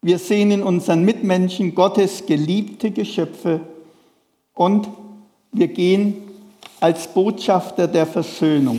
Wir 0.00 0.20
sehen 0.20 0.52
in 0.52 0.62
unseren 0.62 1.04
Mitmenschen 1.04 1.74
Gottes 1.74 2.24
geliebte 2.24 2.92
Geschöpfe 2.92 3.58
und 4.54 4.88
wir 5.50 5.66
gehen 5.66 6.18
als 6.78 7.08
Botschafter 7.08 7.88
der 7.88 8.06
Versöhnung 8.06 8.78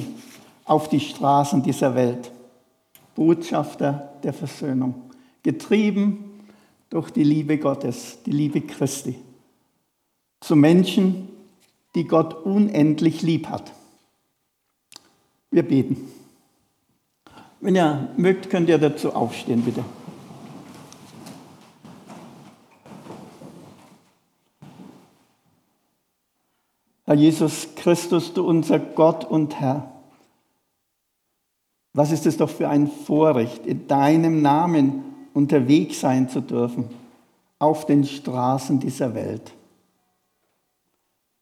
auf 0.64 0.88
die 0.88 1.02
Straßen 1.02 1.62
dieser 1.62 1.94
Welt. 1.94 2.32
Botschafter 3.16 4.14
der 4.24 4.32
Versöhnung. 4.32 4.96
Getrieben 5.44 6.29
durch 6.90 7.12
die 7.12 7.24
Liebe 7.24 7.58
Gottes, 7.58 8.20
die 8.26 8.32
Liebe 8.32 8.62
Christi, 8.62 9.16
zu 10.42 10.56
Menschen, 10.56 11.30
die 11.96 12.06
Gott 12.06 12.34
unendlich 12.46 13.22
lieb 13.22 13.48
hat. 13.48 13.72
Wir 15.52 15.64
beten. 15.64 15.98
Wenn 17.60 17.76
ihr 17.76 18.10
mögt, 18.16 18.50
könnt 18.50 18.70
ihr 18.70 18.78
dazu 18.78 19.14
aufstehen, 19.14 19.64
bitte. 19.64 19.84
Herr 27.06 27.16
Jesus 27.16 27.70
Christus, 27.76 28.34
du 28.34 28.48
unser 28.48 28.78
Gott 28.78 29.26
und 29.26 29.60
Herr, 29.60 29.92
was 31.94 32.12
ist 32.12 32.28
es 32.28 32.38
doch 32.38 32.52
für 32.52 32.70
ein 32.70 32.88
Vorrecht, 32.88 33.66
in 33.66 33.88
deinem 33.88 34.44
Namen 34.44 35.09
unterwegs 35.34 36.00
sein 36.00 36.30
zu 36.30 36.42
dürfen 36.42 36.86
auf 37.60 37.86
den 37.86 38.06
Straßen 38.06 38.80
dieser 38.80 39.14
Welt. 39.16 39.54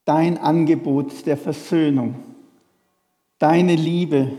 Dein 0.05 0.37
Angebot 0.37 1.25
der 1.25 1.37
Versöhnung, 1.37 2.15
deine 3.39 3.75
Liebe, 3.75 4.31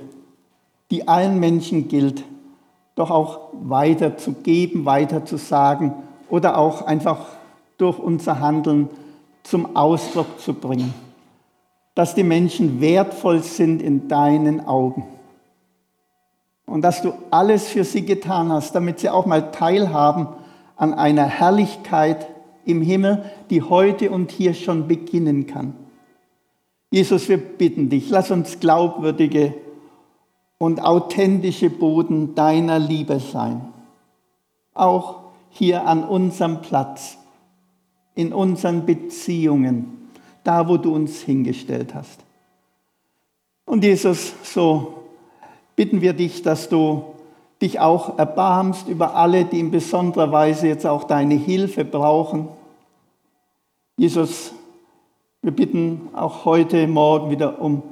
die 0.91 1.07
allen 1.07 1.39
Menschen 1.39 1.89
gilt, 1.89 2.25
doch 2.95 3.11
auch 3.11 3.51
weiter 3.53 4.17
zu 4.17 4.33
geben, 4.33 4.85
weiter 4.85 5.25
zu 5.25 5.37
sagen 5.37 5.93
oder 6.29 6.59
auch 6.59 6.83
einfach 6.83 7.27
durch 7.77 7.99
unser 7.99 8.41
Handeln 8.41 8.89
zum 9.45 9.77
Ausdruck 9.77 10.41
zu 10.41 10.55
bringen, 10.55 10.93
dass 11.95 12.15
die 12.15 12.25
Menschen 12.25 12.81
wertvoll 12.81 13.43
sind 13.43 13.83
in 13.83 14.09
deinen 14.09 14.67
Augen 14.67 15.07
und 16.69 16.83
dass 16.83 17.03
du 17.03 17.15
alles 17.31 17.69
für 17.69 17.85
sie 17.85 18.05
getan 18.05 18.53
hast, 18.53 18.75
damit 18.75 19.01
sie 19.01 19.09
auch 19.09 19.27
mal 19.27 19.51
teilhaben 19.51 20.29
an 20.77 20.95
einer 20.95 21.25
Herrlichkeit 21.25 22.29
im 22.65 22.83
Himmel, 22.83 23.25
die 23.51 23.63
heute 23.63 24.11
und 24.11 24.31
hier 24.31 24.55
schon 24.55 24.87
beginnen 24.87 25.47
kann. 25.47 25.75
Jesus, 26.91 27.29
wir 27.29 27.39
bitten 27.39 27.89
dich, 27.89 28.11
lass 28.11 28.31
uns 28.31 28.61
glaubwürdige 28.61 29.55
und 30.59 30.83
authentische 30.83 31.71
Boden 31.71 32.35
deiner 32.35 32.79
Liebe 32.79 33.21
sein. 33.21 33.73
Auch 34.75 35.21
hier 35.51 35.87
an 35.87 36.05
unserem 36.05 36.61
Platz, 36.61 37.19
in 38.15 38.33
unseren 38.33 38.85
Beziehungen, 38.85 40.11
da 40.45 40.69
wo 40.69 40.77
du 40.77 40.95
uns 40.95 41.21
hingestellt 41.21 41.95
hast. 41.95 42.21
Und 43.65 43.85
Jesus, 43.85 44.33
so 44.43 44.98
bitten 45.79 46.01
wir 46.01 46.13
dich, 46.13 46.43
dass 46.43 46.69
du 46.69 47.05
dich 47.63 47.79
auch 47.79 48.19
erbarmst 48.19 48.89
über 48.89 49.15
alle, 49.15 49.45
die 49.45 49.61
in 49.61 49.71
besonderer 49.71 50.33
Weise 50.33 50.67
jetzt 50.67 50.85
auch 50.85 51.05
deine 51.05 51.37
Hilfe 51.37 51.85
brauchen. 51.85 52.49
Jesus, 53.97 54.53
wir 55.41 55.53
bitten 55.53 56.09
auch 56.15 56.45
heute 56.45 56.89
Morgen 56.89 57.31
wieder 57.31 57.63
um 57.63 57.85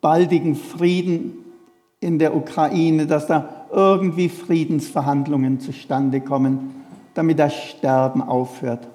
baldigen 0.00 0.54
Frieden 0.54 1.32
in 1.98 2.20
der 2.20 2.36
Ukraine, 2.36 3.08
dass 3.08 3.26
da 3.26 3.66
irgendwie 3.72 4.28
Friedensverhandlungen 4.28 5.58
zustande 5.58 6.20
kommen, 6.20 6.84
damit 7.14 7.40
das 7.40 7.56
Sterben 7.56 8.22
aufhört. 8.22 8.86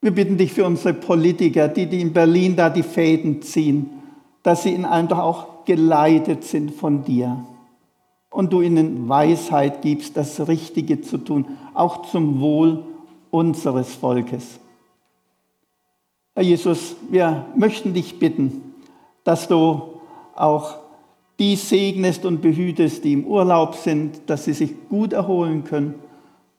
Wir 0.00 0.12
bitten 0.12 0.38
dich 0.38 0.54
für 0.54 0.64
unsere 0.64 0.94
Politiker, 0.94 1.68
die, 1.68 1.84
die 1.84 2.00
in 2.00 2.14
Berlin 2.14 2.56
da 2.56 2.70
die 2.70 2.82
Fäden 2.82 3.42
ziehen, 3.42 3.90
dass 4.42 4.62
sie 4.62 4.72
in 4.72 4.86
einem 4.86 5.08
doch 5.08 5.18
auch 5.18 5.53
geleitet 5.64 6.44
sind 6.44 6.72
von 6.72 7.04
dir 7.04 7.44
und 8.30 8.52
du 8.52 8.60
ihnen 8.60 9.08
Weisheit 9.08 9.82
gibst, 9.82 10.16
das 10.16 10.48
Richtige 10.48 11.00
zu 11.00 11.18
tun, 11.18 11.46
auch 11.72 12.06
zum 12.06 12.40
Wohl 12.40 12.84
unseres 13.30 13.94
Volkes. 13.94 14.58
Herr 16.34 16.42
Jesus, 16.42 16.96
wir 17.10 17.46
möchten 17.54 17.94
dich 17.94 18.18
bitten, 18.18 18.74
dass 19.22 19.46
du 19.46 19.82
auch 20.34 20.78
die 21.38 21.56
segnest 21.56 22.24
und 22.24 22.42
behütest, 22.42 23.04
die 23.04 23.12
im 23.12 23.24
Urlaub 23.24 23.76
sind, 23.76 24.28
dass 24.28 24.44
sie 24.44 24.52
sich 24.52 24.88
gut 24.88 25.12
erholen 25.12 25.64
können 25.64 25.94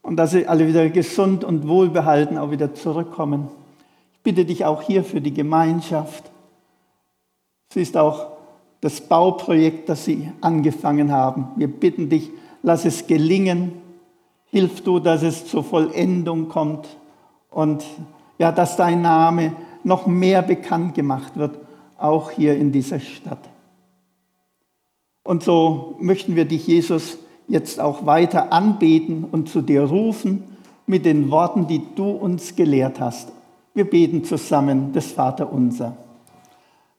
und 0.02 0.18
dass 0.18 0.32
sie 0.32 0.48
alle 0.48 0.68
wieder 0.68 0.90
gesund 0.90 1.44
und 1.44 1.68
wohlbehalten 1.68 2.38
auch 2.38 2.52
wieder 2.52 2.74
zurückkommen. 2.74 3.50
Ich 4.14 4.20
bitte 4.22 4.46
dich 4.46 4.64
auch 4.64 4.82
hier 4.82 5.04
für 5.04 5.20
die 5.20 5.34
Gemeinschaft. 5.34 6.32
Sie 7.70 7.82
ist 7.82 7.98
auch 7.98 8.35
das 8.82 9.02
Bauprojekt, 9.02 9.90
das 9.90 10.06
sie 10.06 10.32
angefangen 10.42 11.12
haben. 11.12 11.48
Wir 11.56 11.68
bitten 11.68 12.10
dich, 12.10 12.32
lass 12.62 12.86
es 12.86 13.08
gelingen. 13.08 13.74
Hilf 14.52 14.82
du, 14.82 15.00
dass 15.00 15.24
es 15.24 15.48
zur 15.48 15.64
Vollendung 15.64 16.50
kommt 16.50 16.88
Und 17.50 17.86
ja, 18.38 18.52
dass 18.52 18.76
dein 18.76 19.02
Name 19.02 19.54
noch 19.84 20.08
mehr 20.08 20.42
bekannt 20.42 20.94
gemacht 20.94 21.38
wird, 21.38 21.58
auch 21.98 22.32
hier 22.32 22.58
in 22.58 22.74
dieser 22.74 23.00
Stadt. 23.00 23.40
Und 25.24 25.42
so 25.42 25.96
möchten 26.00 26.36
wir 26.36 26.46
dich, 26.46 26.68
Jesus, 26.68 27.18
jetzt 27.48 27.80
auch 27.80 28.06
weiter 28.06 28.52
anbeten 28.52 29.24
und 29.32 29.48
zu 29.48 29.62
dir 29.62 29.84
rufen 29.84 30.44
mit 30.86 31.06
den 31.06 31.32
Worten, 31.32 31.68
die 31.68 31.82
du 31.96 32.10
uns 32.10 32.56
gelehrt 32.56 33.00
hast. 33.00 33.32
Wir 33.74 33.90
beten 33.90 34.24
zusammen 34.24 34.92
das 34.94 35.12
Vaterunser. 35.12 35.96